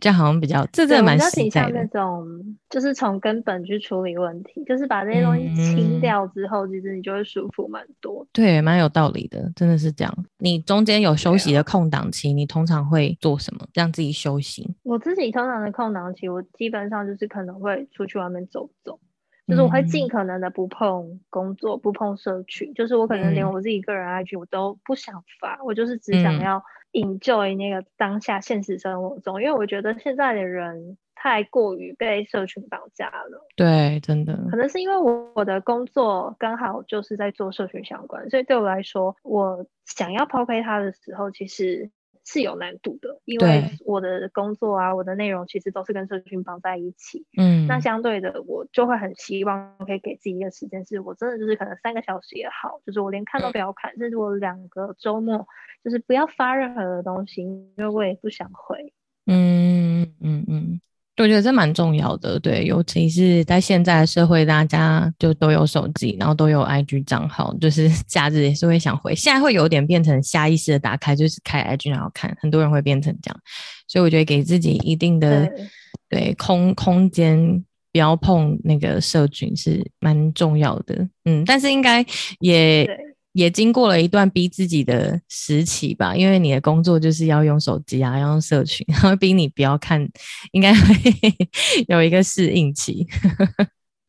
[0.00, 1.80] 这样好像比较，这真的蛮实在的。
[1.80, 2.24] 那种
[2.70, 8.24] 就是从根本去处理问题，就是把这些东西清掉之后，嗯、其实你就会舒服蛮多。
[8.32, 10.26] 对，蛮有道理的，真的是这样。
[10.38, 14.74] 你中间有休息的空档期，你通常会做什么让自己休息？
[14.84, 19.00] 我自己通常的空档期，我基本上就是可能会出去外面走走，
[19.48, 26.62] 就是我会尽可能的不碰工作，嗯、不碰社群，就是我可能连我自己个人 IG 我都不想发，我就是只想要。
[26.94, 33.46] Enjoy 那个当下现实生活中，因为我觉得现在的人太过于被社群绑架了。
[33.54, 34.34] 对，真的。
[34.50, 41.90] 可能是因为我我的工作刚好就是在做社群相关，所以对我来说，我想要抛开它的时候，其实。
[42.24, 47.26] 是有难度的，因为我的工作啊，我的内容其实都是跟社群绑在一起。
[47.36, 55.46] 嗯，那相对的，我就会很希望可以给自己一个时间，是我真的就是可能三个小时也好，就是我连看都不要看，甚至我两个周末
[55.84, 58.92] 就是不要发任何的东西，因为我也不想回。
[59.26, 59.63] 嗯。
[61.24, 69.14] 我觉得这蛮重要的，对，尤其是在现在的社会，大家就都有手机，然后都有 IG 账号，就是 假日也是会想回。
[69.14, 73.40] 现在会有点变成下意识的打开，就是开 IG 然后看，很多人会变成这样。
[73.88, 75.66] 所以我觉得给自己一定的对，
[76.10, 81.08] 对空空间，不要碰那个社群是蛮重要的。
[81.24, 82.04] 嗯，但是应该
[82.40, 82.86] 也。
[83.34, 90.08] 也经过了一段逼自己的时期吧，因为你的工作就是要用手机啊，要用社群，然后逼你不要看，
[90.52, 90.94] 应该会
[91.88, 93.06] 有一个适应期。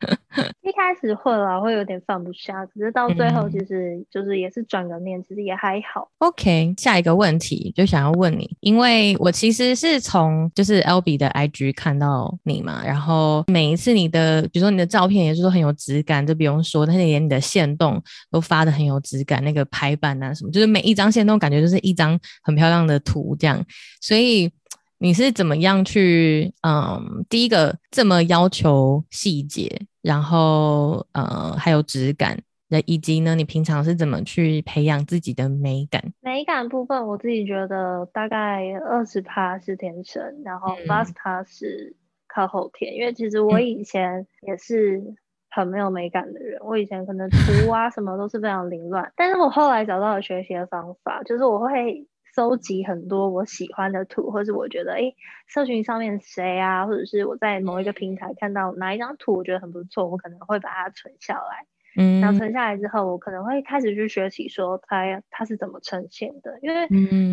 [0.61, 6.09] 一开始会啦，会有点放不下，可是到最后其实就是也是转个念，嗯、其实也还好。
[6.17, 23.63] OK，下一个问题就想要问你，因为我其实是从就是 Albee 的 IG 看到你嘛，然后每一次你的，比如说你的照片也是说很有质感，就不用说，但是连你的线动都发的很有质感，那个排版啊什么，就是每一张线动感觉就是一张很漂亮的图这样，
[24.01, 24.51] 所以。
[24.97, 36.13] 你是怎么样去，嗯，第一个这么要求细节，然后呃还有质感，那以及呢，你平常是怎么去培养自己的美感？
[36.21, 41.93] 美感部分，我自己觉得大概二十趴是天生，然后八十趴是
[42.27, 42.93] 靠后天。
[42.93, 45.03] 嗯、因为其实我以前也是
[45.49, 52.07] 很没有美感的人，嗯、我以前可能图啊什么都是非常凌乱，但是我后来找到了学习的方法，就是我会。
[52.35, 55.15] 搜集很多我喜欢的图，或是我觉得诶、欸，
[55.47, 61.65] 社群上面谁啊，或者是我在某一个平台看到哪一张图，我觉得很不错，我可能会把它存下来。
[61.97, 66.89] 嗯，然后存下来之后，我可能会开始去学习说它它是怎么呈现的，因为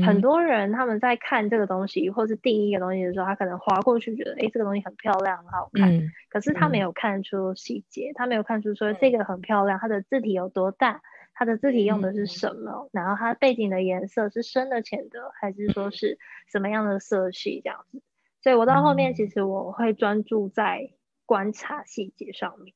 [0.07, 11.01] 很多人他们在看这个东西或是定义一个东西的时候，他可能划过去觉得诶、欸，这个东西很漂亮很好看，嗯、可是他没有看出细节，他没有看出说这个很漂亮，它的字体有多大。
[11.35, 12.71] 它的字体用的是什么？
[12.87, 18.03] 嗯、然后它背景的颜色是深的、浅的，还是说是什么样的色系这样子？
[18.43, 20.91] 所以我到后面其实我会专注在
[21.27, 22.75] 观察细节上面。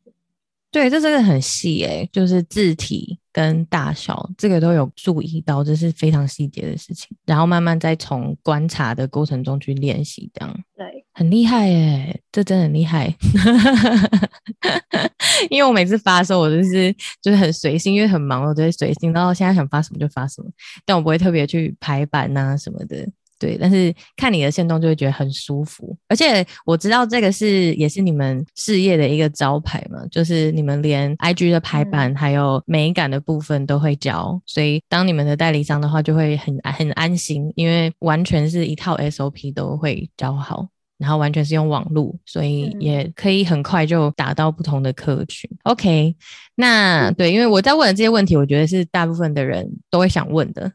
[0.77, 7.17] 对，这真的很细诶、欸，就是字体跟大小这个都有注意到，这是非常细节的事情。
[7.25, 10.55] 然后慢慢再从观察的过程中去练习这样。
[10.77, 11.03] 对。
[11.15, 13.07] 很厉害耶，这真的很厉害。
[15.49, 20.51] 因为我每次发的时候，我就是就是很随性，因为很忙，我就会随性，然后现在想发什么就发什么，
[20.85, 23.09] 但我不会特别去排版呐、啊、什么的。
[23.39, 40.67] 对，但是看你的线动就会觉得很舒服，而且我知道这个是也是你们事业的一个招牌嘛，就是你们连 IG 的排版还有美感的部分都会教，所以当你们的代理商的话就会很很安心，因为完全是一套 SOP 都会教好。
[40.99, 45.49] 然后完全是用网路，所以也可以很快就打到不同的客群。
[45.53, 46.17] 嗯、OK，
[46.55, 50.73] 那对，因为我在问的这些问题，我觉得是大部分的人都会想问的，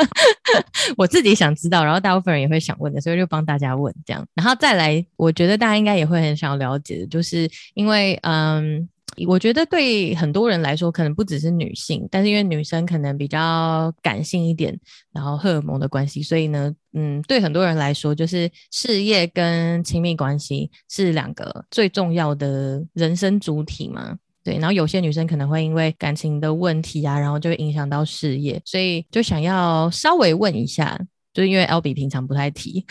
[0.96, 4.26] 我自己想知道，然后大部分人也会想问的，所以就帮大家问这样。
[4.34, 8.88] 然后再来，我觉得大家应该也会很想要了解的，就是因为嗯。
[9.26, 14.78] 我觉得对很多人来说，可能不只是女性，但是因为女生可能比较感性一点，
[15.12, 24.16] 然后荷尔蒙的关系，所以呢，嗯，对很多人来说，就是事业跟亲密关系是两个最重要的人生主体嘛。
[24.42, 30.98] 对，然后有些女生可能会因为感情的问题啊，然后就会影响到事业，所以就想要稍微问一下，
[31.34, 32.82] 就因为 L B 平常不太提，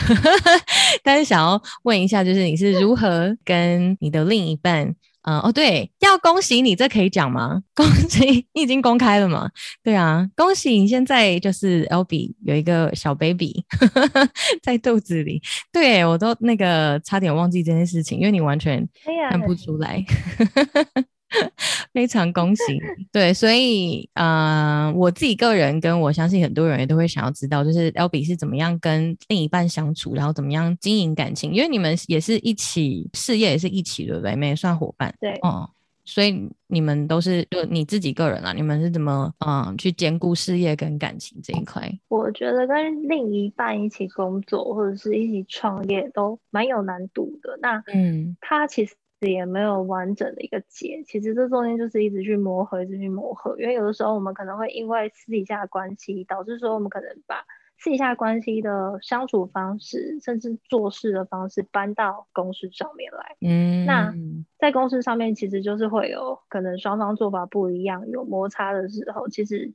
[1.01, 4.95] 但是想要问一下，就是你是如何跟你的另一半？
[5.23, 7.61] 嗯哦，对，要恭喜你，这可以讲吗？
[7.75, 9.49] 恭喜你已经公开了吗？
[9.83, 13.65] 对啊，恭喜你现在就是 Albee 有一个小 baby
[14.63, 15.41] 在肚子里。
[15.71, 18.87] 对，我都那个差点忘记这件事情，因为你完全
[19.29, 20.03] 看不出来。
[21.93, 22.79] 非常恭喜你，
[23.11, 34.35] 对，所以，呃，我自己个人跟我相信很多人也都会想要知道，就是 Albee 是怎么样跟另一半相处，然后怎么样经营感情，因为你们也是一起事业，也是一起，对不对？
[34.35, 35.69] 没算伙伴，对，哦、嗯，
[36.03, 41.91] 所以你们都是就你自己个人啊，你们是怎么嗯去兼顾事业跟感情这一块？
[42.07, 47.57] 我觉得跟另一半一起工作或者是一起创业都蛮有难度的。
[47.61, 48.95] 那嗯，他其实。
[49.27, 53.59] 也没有完整的一个结，其实这中间就是一直去磨合，一直去磨合。
[53.59, 57.43] 因为有的时候我们可能会因为私底下的关系，导致说我们可能把
[57.77, 63.35] 私底下关系的相处方式，甚至做事的方式搬到公司上面来。
[63.41, 64.13] 嗯，那
[64.57, 69.73] 在公司上面，其实就是会有可能双方做法不一样，有摩擦的时候，其实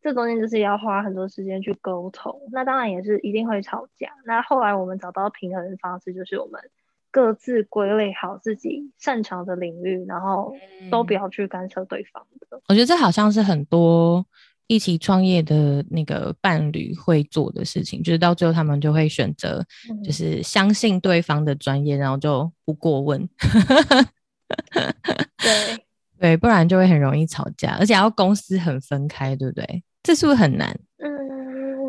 [0.00, 2.40] 这中间就是要花很多时间去沟通。
[2.52, 4.12] 那当然也是一定会吵架。
[4.24, 6.60] 那后来我们找到平衡的方式，就是我们。
[7.16, 10.54] 各自归类好自己擅长的领域，然后
[10.90, 12.58] 都不要去干涉对方的。
[12.58, 14.22] 嗯，我觉得这好像是很多
[14.66, 19.64] 一起创业的那个伴侣会做的事情，就是到最后他们就会选择，
[20.04, 23.26] 就是相信对方的专业，然后就不过问。
[25.38, 25.80] 对
[26.20, 29.82] 对，不然就会很容易吵架，而且要公司很分开，对不对？
[30.02, 30.78] 这是不是很难？
[30.98, 31.08] 嗯，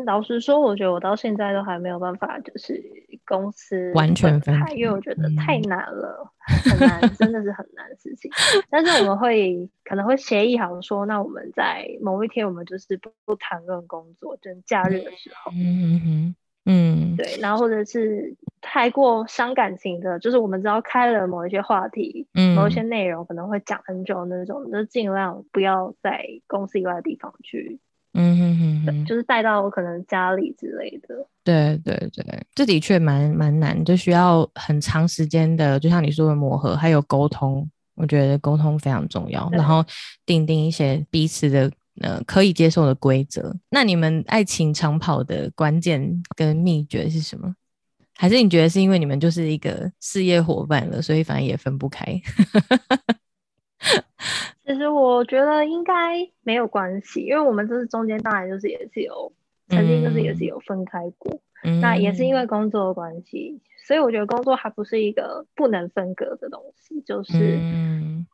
[0.08, 2.82] 老实说，我觉得我到现在都还没有办法，就是
[3.26, 8.30] 公司完全分开，因为我觉得太难了，嗯、很难，真的是很难的事情。
[8.70, 27.78] 但是我们会可能会协议好说，那我们在某一天，我们就是不不谈论工作，就是假日的时候，嗯嗯嗯，嗯对，然后或者是太过伤感情的，就是我们知道开了某一些话题，嗯，某一些内容可能会讲很久那种，就尽量不要在公司以外的地方去。
[28.14, 31.14] 嗯哼哼哼，就是带到我可能家里之类的。
[31.44, 37.68] 对对对，这的确蛮蛮难，就需要很长时间的，就像你说的磨合，还有沟通。
[37.94, 39.84] 我觉得沟通非常重要，然后
[40.24, 41.68] 定定一些彼此的
[42.00, 43.52] 呃可以接受的规则。
[43.70, 47.52] 那你们爱情长跑的关键跟秘诀是什么？
[48.14, 52.06] 还是你觉得是因为你们就是一个事业伙伴了，所以反正也分不开？
[54.68, 59.32] 其实我觉得应该没有关系，因为我们这是中间当然就是也是有
[59.66, 67.58] 曾经就是也是有分开过，嗯、那也是因为工作的关系，所以我觉得工作还不是一个不能分割的东西，就是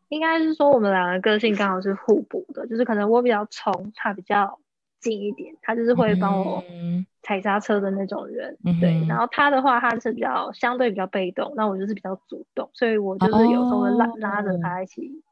[0.08, 4.58] 应该是说我们两个个性刚好是互补的，就是可能我比较冲，他比较
[4.98, 6.64] 近一点，他就是会帮我
[7.22, 15.22] 踩刹车的那种人，嗯、对，然后他的话他是比较相对比较被动，那我就是比较主动，所以我就是有时候会拉、哦、拉着他一起。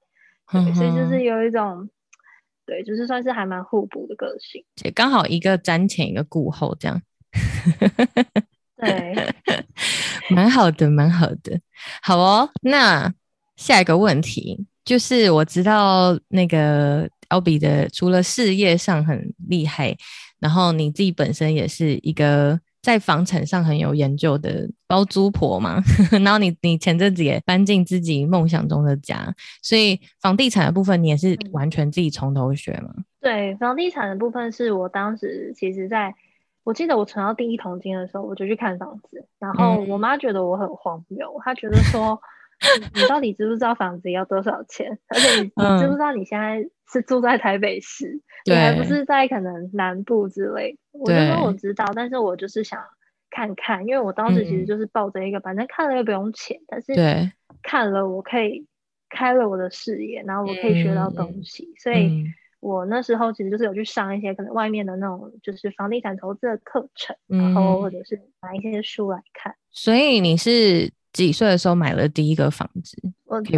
[0.51, 1.89] 对，所以就是有一种，
[2.67, 7.01] 对，就是算是还蛮互补的个性，也刚好一个瞻前一个顾后这样，
[8.77, 9.15] 对，
[10.35, 11.61] 蛮好的，蛮好的，
[12.03, 12.51] 好哦。
[12.63, 13.13] 那
[13.57, 19.97] 下一个问题就是，我知道那个 Albee 的除了事业上很厉害，
[20.41, 22.61] 然后你自己本身也是一个。
[22.83, 25.81] 在房产上很有研究的包租婆嘛，
[26.23, 32.93] 然后你你前阵子也搬进自己梦想中的家，所以房地产的部分你也是完全自己从头学吗？
[33.21, 36.13] 对，房地产的部分是我当时其实在
[36.65, 42.21] 我记得我存到第一桶金的时候，我就去看房子，然后我妈觉得我很荒谬，她觉得说。
[42.95, 44.99] 你到底知不知道房子要多少钱？
[45.09, 50.79] 而且你你知不知道你现在是住在台北市，你还不是在可能南部之类？
[50.93, 52.81] 我就说我知道，但是我就是想
[53.31, 56.95] 看看，因为我当时其实就是抱着一个，反正看了又不用钱，但是
[57.63, 58.67] 看了我可以
[59.09, 62.25] 开了我的视野，然后我可以学到东西，所以
[62.61, 69.55] 我那时候其实就是有去上一些可能外面的那种就是房地产投资的课程，然后或者是买一些书来看。
[69.71, 70.93] 所以你是？
[71.13, 72.97] 几岁的时候买了第一个房子？
[73.27, 73.53] 我在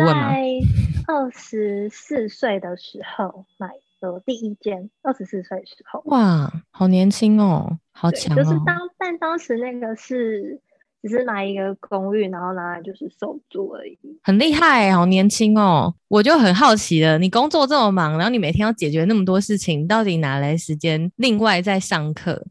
[1.07, 3.69] 二十四岁的时候买
[4.01, 4.91] 的第一间。
[5.03, 8.43] 二十四岁的时候，哇，好年轻哦，好强哦！
[8.43, 10.61] 就是当，但当时那个是
[11.03, 13.99] 只是买一个公寓，然后拿来就是收租而已。
[14.23, 15.95] 很厉害，好年轻哦！
[16.09, 22.47] 我就很好奇了，你工作这么忙，然后你每天要解决那么多事情，你到底哪来时间另外再上课？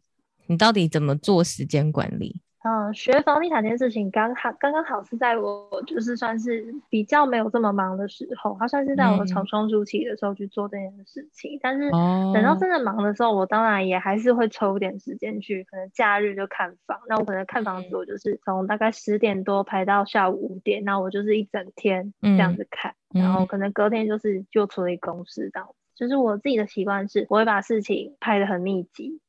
[0.47, 2.41] 你到底怎么做时间管理？
[2.64, 11.57] 嗯，学房地产这件事情刚好刚刚好是在我就是算是比较没有这么忙的时候，它算是在我从双初期的时候去做这件事情。
[11.57, 16.99] 嗯、但是等到真的忙的时候，我当然也还是会抽点时间去，可能假日就看房。
[17.09, 25.68] 那我可能看房子，我就是从大概十点多排到下午五点，那我就是一整天这样子看，嗯、然后可能隔天就是就处理公事这样。
[25.95, 29.20] 就是我自己的习惯是，我会把事情排得很密集。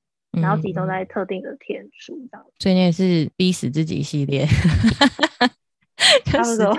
[0.40, 4.46] 然后集中在特定的天数这样，所以你也是逼死自己系列，
[6.24, 6.78] 差不多，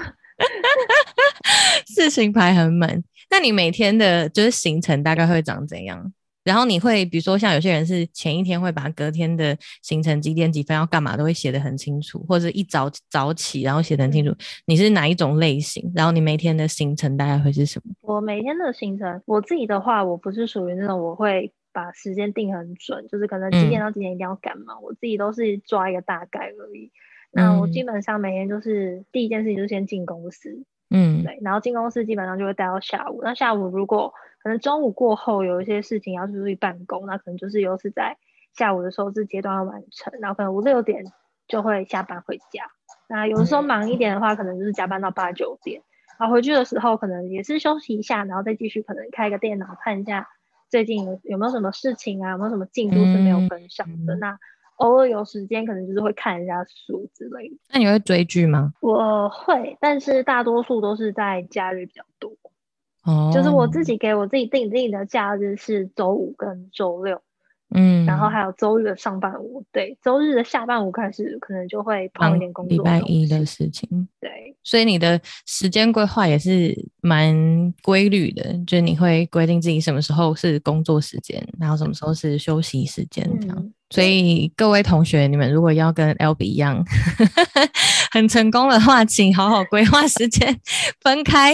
[1.87, 3.03] 事情排很满。
[3.29, 6.13] 那你每天的就是行程大概会长怎样？
[6.43, 14.31] 然后你会比如说像有些人是前一天会把隔天的行程几点几分要干嘛都会写得很清楚，或者一早早起然后写得很清楚。
[14.67, 15.91] 你是哪一种类型？
[15.95, 17.93] 然后你每天的行程大概会是什么？
[18.01, 21.51] 我每天的行程，我自己的话，我不是属于那种我会。
[21.75, 24.75] 把时间定很准，就是可能几点到几点一定要赶嘛。
[24.75, 26.93] 嗯、我自己都是抓一个大概而已。
[27.31, 33.19] 那我基本上每天就是第一件事情就是先进公司，嗯，对，然后进公司基本上就会待到下午。
[33.23, 38.15] 那下午如果可能中午过后有一些事情要出去办公，那可能就是又是在
[38.53, 41.03] 下午的时候这阶段要完成，然后可能五六点
[41.45, 42.71] 就会下班回家。
[43.09, 45.81] 那有的时候忙一点的话，嗯、可能就是加班到八九点，
[46.17, 50.29] 然后回去的时候可能也是休息一下，然后再继续可能开个电脑看一下。
[50.69, 52.31] 最近有有没有什么事情啊？
[52.31, 54.15] 有没有什么进度是没有跟上的？
[54.15, 54.39] 嗯、那
[54.77, 57.55] 偶尔有时间，可能就是会看一下书之类的。
[57.71, 58.73] 那你会追剧吗？
[58.81, 62.31] 我会，但是大多数都是在假日比较多。
[63.03, 67.21] 哦，就是我自己给我自己定定的假日是周五跟周六。
[67.73, 72.77] 嗯，然后还有周日的上半午，对，周日的下半午开始可能就会碰一点工作。
[72.77, 77.35] 礼拜一的事情，对，所以你的时间规划也是蛮
[77.81, 83.57] 规律的，就是你会规定自己什么时候是工作时间，然后什么时候是休息时间这样。
[83.57, 86.83] 嗯所以各位同学，你们如果要跟 Albee 一样
[88.15, 90.57] 很成功的话，请好好规划时间，
[91.01, 91.53] 分开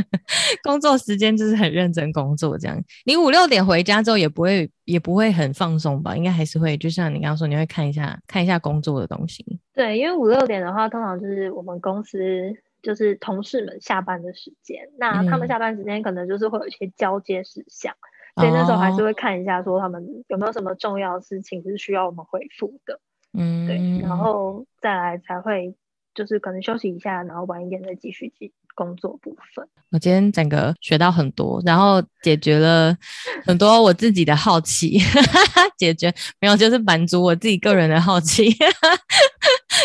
[0.62, 2.78] 工作时间，就是很认真工作这样。
[3.06, 6.14] 你五六点回家之后，也不会也不会很放松吧？
[6.14, 9.42] 应该还是会，就像你刚刚说，你会看一下看一下工作的东西。
[9.72, 17.94] 对，因为五六点的话，通常就是我们公司就是同事们下班的时间，那他们下班时间可能就是会有一些交接事项。
[18.36, 23.00] 所以那时候还是会看一下，说他们有没有什么重要的事情是需要我们回复的，
[23.32, 25.74] 嗯，对，然后再来才会
[26.14, 29.66] 就是可能休息一下，然后晚一点再继续进工作部分。
[29.90, 32.96] 我今天整个学到很多，然后解决了
[33.44, 34.98] 很多我自己的好奇，
[35.78, 38.54] 解决没有就是满足我自己个人的好奇。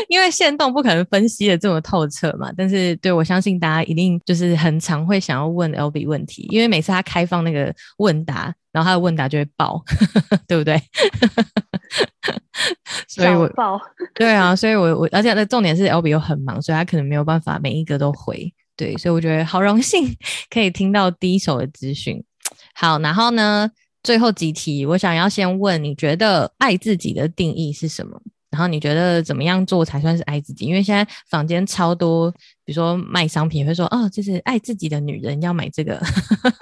[0.08, 9.82] 因为线动不可能分析的这么透彻嘛，但是对，我相信大家一定就是很常会想要问 Albee 问题，因为每次他开放那个问答，然后他的问答就会爆，
[10.48, 10.82] 对不对？
[13.08, 13.80] 所以我爆，
[14.14, 20.06] 对啊，所以我我而且那重点是 Albee 又很忙，所以他可能没有办法每一个都回，对，所以我觉得好荣幸
[20.50, 22.24] 可以听到第一手的资讯。
[22.76, 23.72] 好，然后呢，
[24.04, 28.22] 最后几题，我想要先问，你觉得爱自己的定义是什么？
[28.52, 30.66] 然后你觉得怎么样做才算是爱自己？
[30.66, 32.32] 因为现在坊间超多，
[32.66, 36.00] 比如说卖商品会说哦，这是爱自己的女人要买这个。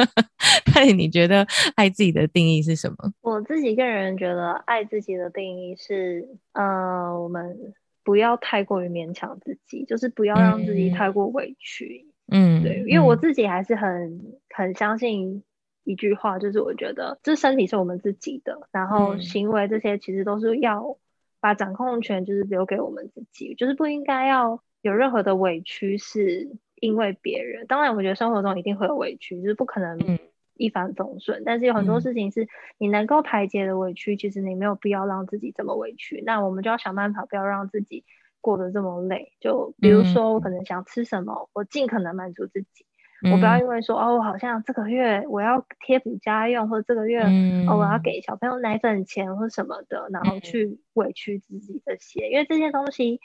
[0.75, 3.11] 那你觉得爱自己的定义是什么？
[3.21, 7.73] 我自己个人觉得爱自己的定义是，呃，我们
[8.03, 12.05] 不要太过于勉强自己，就是不要让自己太过委屈。
[12.29, 15.41] 嗯，对，因为我自己还是很很相信
[15.83, 20.97] 一句话，就是我觉得这身体是我们自己的，然后行为这些其实都是要。
[21.39, 27.67] 把掌控权就是留给我们自己，就是不应该要有任何的委屈，是因为别人。
[27.67, 30.19] 当然，我觉得生活中一定会有委屈，就是不可能
[30.55, 32.47] 一帆风顺，但是有很多事情是
[32.79, 36.23] 你能够排解的委屈，嗯、其实你没有必要让自己这么委屈。
[36.25, 38.03] 那我们就要想办法，不要让自己
[38.41, 39.33] 过得这么累。
[39.39, 42.86] 就比如说，我可能想吃什么，嗯、我尽可能满足自己。
[43.23, 53.19] 嗯、我不要因为说哦，我好像这个月我要贴补家用，或者这个月、嗯、哦我要给小朋友奶粉钱或什么的，然后去委屈自己这些，因为这些东西，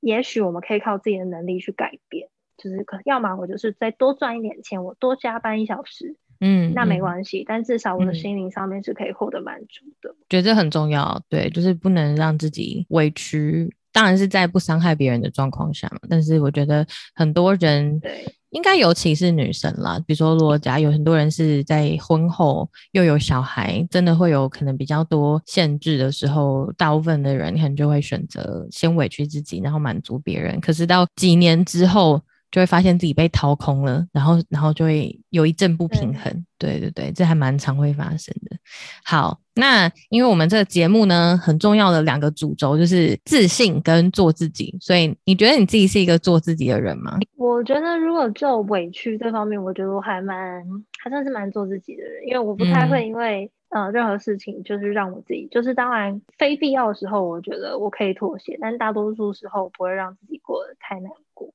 [0.00, 2.28] 也许我们可以靠自己的能力去改变。
[2.58, 10.10] 就是可要么我就是再多赚一点钱，我多加班一小时，嗯，那没关系，嗯、但至少我的心灵上面是可以获得满足的。
[10.10, 13.74] 嗯、觉得这很重要，对，就是不能让自己委屈。
[13.90, 30.60] 当然是在不伤害别人的状况下嘛，但是我觉得很多人，对，应该尤其是女生啦，比如说，如果假有很多人是在婚后又有小孩，真的会有可能比较多限制的时候，大部分的人可能就会选择先委屈自己，然后满足别人。
[30.60, 32.20] 可是到几年之后，
[32.52, 36.30] 就会发现自己被掏空了，然后，然后就会有一阵不平衡。
[36.32, 38.56] 嗯、对对对，这还蛮常会发生的。
[39.02, 47.18] 好，那因为我们这个节目呢，很重要的两个主轴就是自信跟做自己，所以你觉得你自己是一个做自己的人吗？
[47.36, 50.62] 我觉得如果就委屈这方面，我觉得我还蛮
[51.02, 61.50] 还算是蛮做自己的人，因为我不太会因为嗯、呃、任何事情就是让我自己，就是当然非必要的时候，我觉得我可以妥协，但大多数时候不会让自己过得太难过。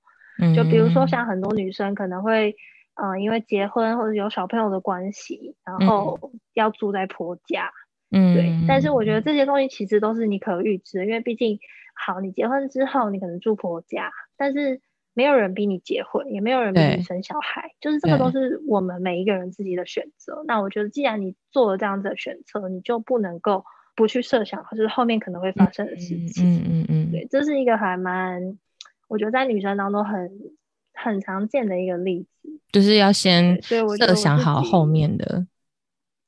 [0.56, 2.56] 就比如说，像很多女生可能会，
[2.96, 7.72] 嗯、呃，因为结婚或者有小朋友的关系，然后要住在婆家，
[8.12, 8.52] 嗯，对。
[8.68, 11.60] 但是我觉得这些东西其实都是你可预知的，因为毕竟，
[11.96, 14.80] 好，你结婚之后你可能住婆家，但是
[15.14, 20.44] 没有人逼你结婚，也没有人逼你生小孩，就是这个都是我们每一个人自己的选择。
[20.46, 23.66] 那我觉得，既然你做了这样子的选择，你就不能够
[23.96, 26.46] 不去设想，就是后面可能会发生的事情。
[26.46, 28.58] 嗯嗯嗯，嗯嗯对，这是一个还蛮。
[29.08, 30.32] 我觉得在女生当中很
[30.93, 35.47] 很常见的一个例子，就是要先设想好后面的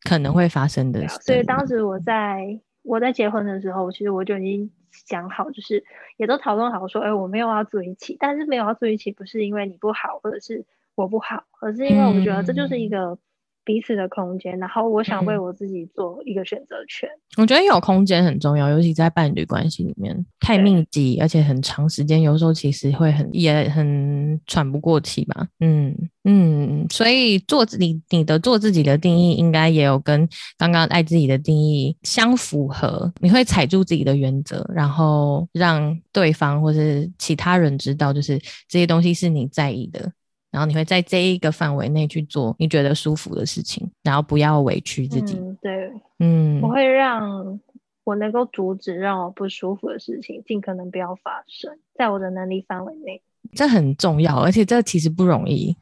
[0.03, 1.19] 可能会发生的事。
[1.21, 5.83] 所以当时我在我在结婚的时候，其实我就已经想好，就是
[6.17, 10.65] 也都讨论好说，哎，我没有要住一起，但是没有要住一起，不是因为你不好，或者是
[10.95, 13.17] 我不好，而是因为我觉得这就是一个。
[13.69, 17.07] 嗯彼此的空间，然后我想为我自己做一个选择权。
[17.37, 25.47] 嗯，我觉得有空间很重要，尤其在伴侣关系里面，太密集而且很长时间，有时候其实会很也很喘不过气吧。
[25.59, 33.13] 嗯嗯，所以做自己，你的做自己的定义应该也有跟刚刚爱自己的定义相符合。
[33.21, 40.11] 你会踩住自己的原则，然后让对方或是其他人知道，就是这些东西是你在意的。
[40.51, 45.35] 然后你会在这一个范围内去做你觉得舒服的事情，然后不要委屈自己。
[45.35, 47.59] 嗯，对，嗯，我会让
[48.03, 53.21] 我能够阻止让我不舒服的事情尽可能不要发生在我的能力范围内。
[53.53, 55.75] 这很重要，而且这其实不容易。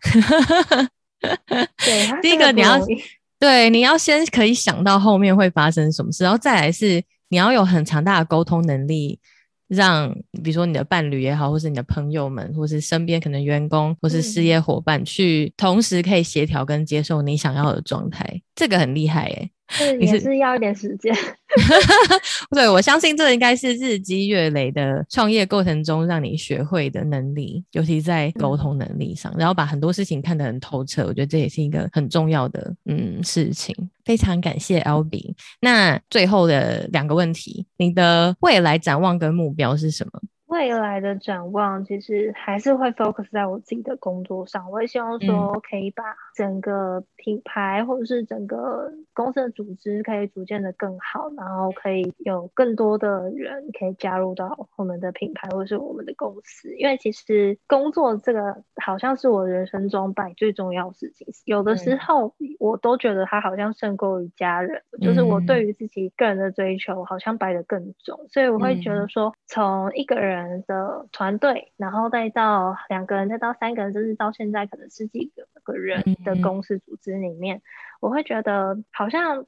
[1.19, 2.77] 对，第一个你要
[3.39, 9.19] 对，你要先可以想到后面会发生什么事，然后再来是你要有很强大的沟通能力。
[9.67, 10.13] 让
[10.43, 19.51] 比如说你的伴侣也好，或是你的朋友们，或是身边可能员工或是事业伙伴，去同时可以协调跟接受你想要的状态，这个很厉害诶。
[19.77, 21.13] 是也是要一点时间，
[22.51, 33.75] 对，我相信这应该是日积月累的创业过程中让你学会的能力，尤其在沟通能力上，嗯、然后把很多事情看得很透彻，我觉得这也是一个很重要的嗯事情。
[34.05, 35.33] 非常感谢 Albee。
[35.59, 40.21] 那最后的两个问题，你的未来展望跟目标是什么？
[40.47, 56.73] 未来的展望其实还是会 focus 在我自己的工作上，我也希望说可以把整个品牌或者是整个公司的组织可以逐渐的更好，然后可以有更多的人可以加入到我们的品牌或者是我们的公司。
[56.77, 70.36] 因为其实工作这个好像是我人生中摆最重要的事情，有的时候我都觉得它好像胜过于家人，就是我对于自己个人的追求好像摆得更重，所以我会觉得说从一个人。
[70.37, 77.61] 人的团队，然后再到两个人，再到三个人，甚至到现在可能十几个个人的公司组织里面，嗯、
[78.01, 79.45] 我会觉得好像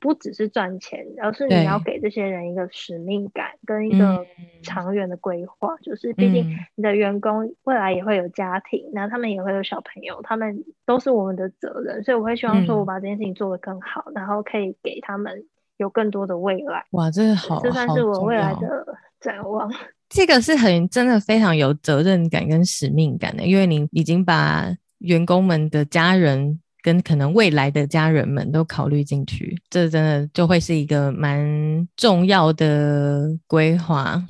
[0.00, 4.26] 不只是赚钱，而是你要给这些人一个使命感跟一个
[4.62, 5.74] 长远的规划。
[5.74, 15.46] 嗯、就是毕竟你的员工未来也会有家庭，然后他们也会有小朋友，他们都是我们的责任，所以我会希望说我把这件事情做得更好，嗯、然后可以给他们
[15.76, 16.84] 有更多的未来。
[16.90, 19.70] 哇，这个好，这算是我未来的展望。
[20.08, 34.22] 这个是很真的非常有责任感跟使命感的，因为你已经把员工们的家人跟可能未来的家人们都考虑进去，这真的就会是一个蛮重要的规划。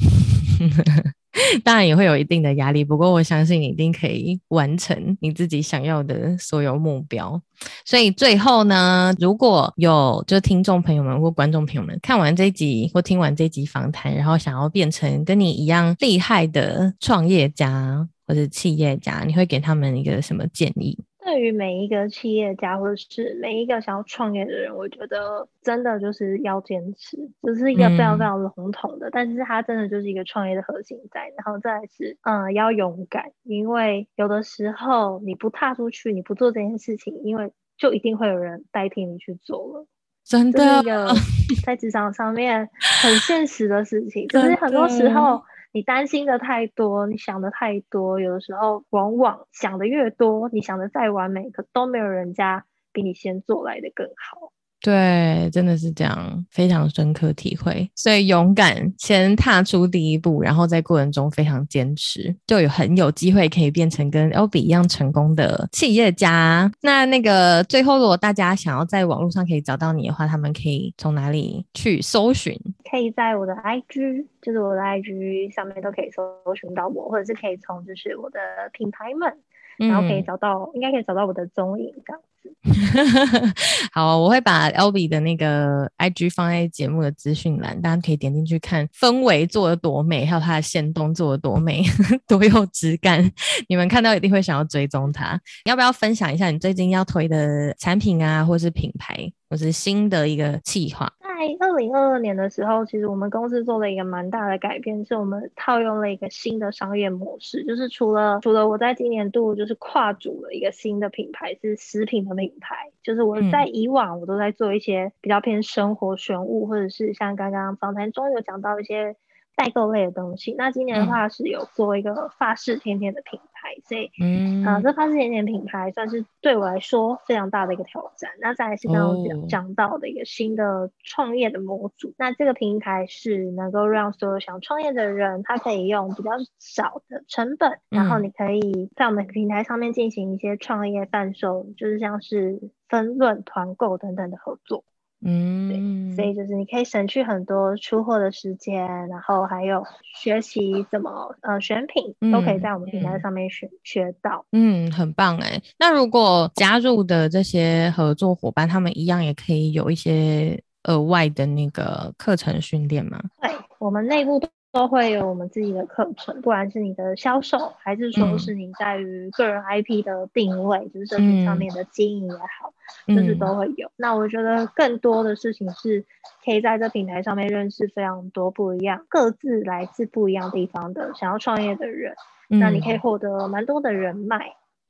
[1.65, 7.41] 当然也会有一定的压力，不过我相信你一定可以完成你自己想要的所有目标。
[7.85, 20.99] 所以最后呢，如果有就听众朋友们或观众朋友们看完这一集或听完这一集访谈，然后想要变成跟你一样厉害的创业家或者企业家，你会给他们一个什么建议？
[21.27, 31.23] 对于每一个企业家或者是每一个想要创业的人，我觉得真的就是要坚持，这、就是一个非常非常笼统的，嗯、但是它真的就是一个创业的核心在。
[31.37, 39.87] 然后再来是，嗯，要勇敢，因为有的时候你不踏出去，你不做这件事情，因为就一定会有人代替你去做了。
[40.25, 42.71] 真的，这是一个在职场上面
[43.03, 45.43] 很现实的事情，可 是很多时候。
[45.77, 54.55] 你担心的太多，你想的太多，有的时候往往想的越多，你想的再完美，可都没有人家比你先做来的更好。
[54.81, 57.91] 对，真的是这样，非常深刻体会。
[57.95, 66.71] 所以勇敢先踏出第一步，然后在过程中非常坚持，就有很有机会可以变成跟 L B 一样成功的企业家。
[66.83, 72.57] 那那个最后，如果大家想要在网络上可以找到你的话，他们可以从哪里去搜寻？
[72.89, 76.23] 可以在我的 IG，就是我的 IG 上面都可以搜
[76.55, 78.39] 寻到我，或者是可以从就是我的
[78.73, 79.33] 品牌们，
[79.79, 82.27] 然后可以找到，嗯、应该可以找到我的踪影这样子。
[83.93, 91.83] 好，我会把 Albee 的那个 IG 放在节目的资讯栏，大家可以点进去看氛围做的多美，还有它的线动做的多美，
[92.27, 93.31] 多有质感。
[93.69, 95.41] 你们看到一定会想要追踪它。
[95.65, 99.17] 你要不要分享一下你最近要推的产品啊，或是品牌，
[99.51, 101.11] 或是新的一个计划？
[101.47, 119.17] 在二零二二年的时候，其实我们公司做了一个蛮大的改变，是我们套用了一个新的商业模式，就是除了除了我在今年度就是跨组了一个新的品牌，是食品的品牌，就是我在以往我都在做一些比较偏生活玄物，或者是像刚刚访谈中有讲到一些。
[119.57, 128.31] 代购类的东西，那今年的话是有做一个法式甜甜的品牌，嗯、所以，嗯，啊、呃，这法式甜甜品牌算是对我来说非常大的一个挑战。
[128.39, 144.85] 那再来是刚刚讲讲到的一个新的创业的模组，哦、那这个平台是能够让所有想创业的人，他可以用比较少的成本，嗯、然后你可以在我们平台上面进行一些创业贩售，就是像是分论、团购等等的合作。
[145.23, 149.83] 嗯，对，所以就是你可以省去很多出货的时间，然后还有
[150.15, 154.45] 学习怎么呃选品，都可以在我们平台上面学、嗯、学到。
[154.53, 155.61] 嗯，很棒哎。
[155.79, 163.21] 那如果加入的这些合作伙伴，他们一样也可以有一些额外的那个课程训练吗？
[163.41, 164.39] 对，我们内部
[164.77, 172.75] 都会有我们自己的课程，不管是你的销售，还是说是你在于个人 IP 的定位，嗯、就是社群上面的经营也好。
[173.09, 173.89] 就是都会有。
[173.89, 176.05] 嗯、那我觉得更多的事情是
[176.45, 182.15] 可以在这平台上面认识非常多不一样、各自来自不一样地方的想要创业的人。
[182.51, 184.39] 嗯、那你可以获得蛮多的人脉。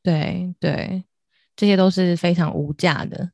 [0.02, 1.04] 对对，
[1.54, 3.30] 这些都是非常无价的，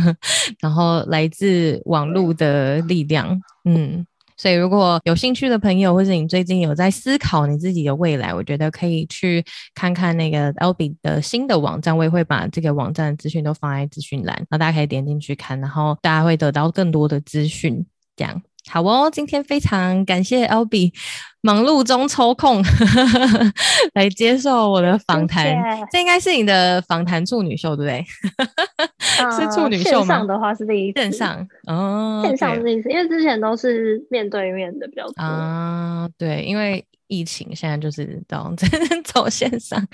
[0.60, 3.40] 然后来自网络的力量。
[3.64, 4.04] 嗯。
[4.42, 17.86] 所以，如果有兴趣的朋友，或是你最近有在思考你自己的未来，我觉得可以去看看那个 Alby 的新的网站，我也会把这个网站的资讯都放在资讯栏，那大家可以点进去看，然后大家会得到更多的资讯，
[18.16, 18.42] 这样。
[18.70, 20.92] 好哦，今天非常感谢 Albee
[21.40, 22.62] 忙碌中抽空
[23.94, 25.44] 来接受我的访谈。
[25.44, 25.50] 谢
[25.80, 25.86] 谢。
[25.90, 28.04] 这应该是你的访谈处女秀，对不对？
[29.36, 30.06] 是处女秀吗？
[30.06, 31.00] 线上的话是第一次。
[31.00, 36.08] 线上哦，线上是第一次，因为之前都是面对面的比较多啊。
[36.16, 38.66] 对，因为疫情现在就是这样子
[39.04, 39.86] 走线上。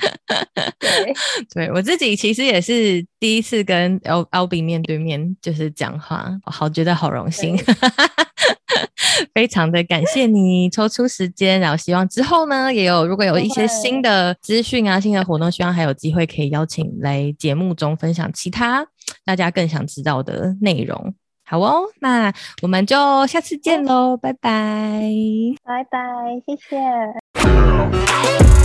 [0.78, 1.14] 对，
[1.52, 7.58] 对我自己其实也是第一次跟 Albee 面对面就是讲话，我好觉得好荣幸。
[9.34, 18.86] 非常的感谢你抽出时间，然后希望之后呢，也有如果有一些新的资讯啊、新的活动，希望还有机会可以邀请来节目中分享其他
[19.24, 21.14] 大家更想知道的内容。
[21.48, 22.30] 好哦，那
[22.60, 25.00] 我们就下次见喽，拜拜，
[25.64, 25.98] 拜拜，
[26.46, 28.57] 谢谢。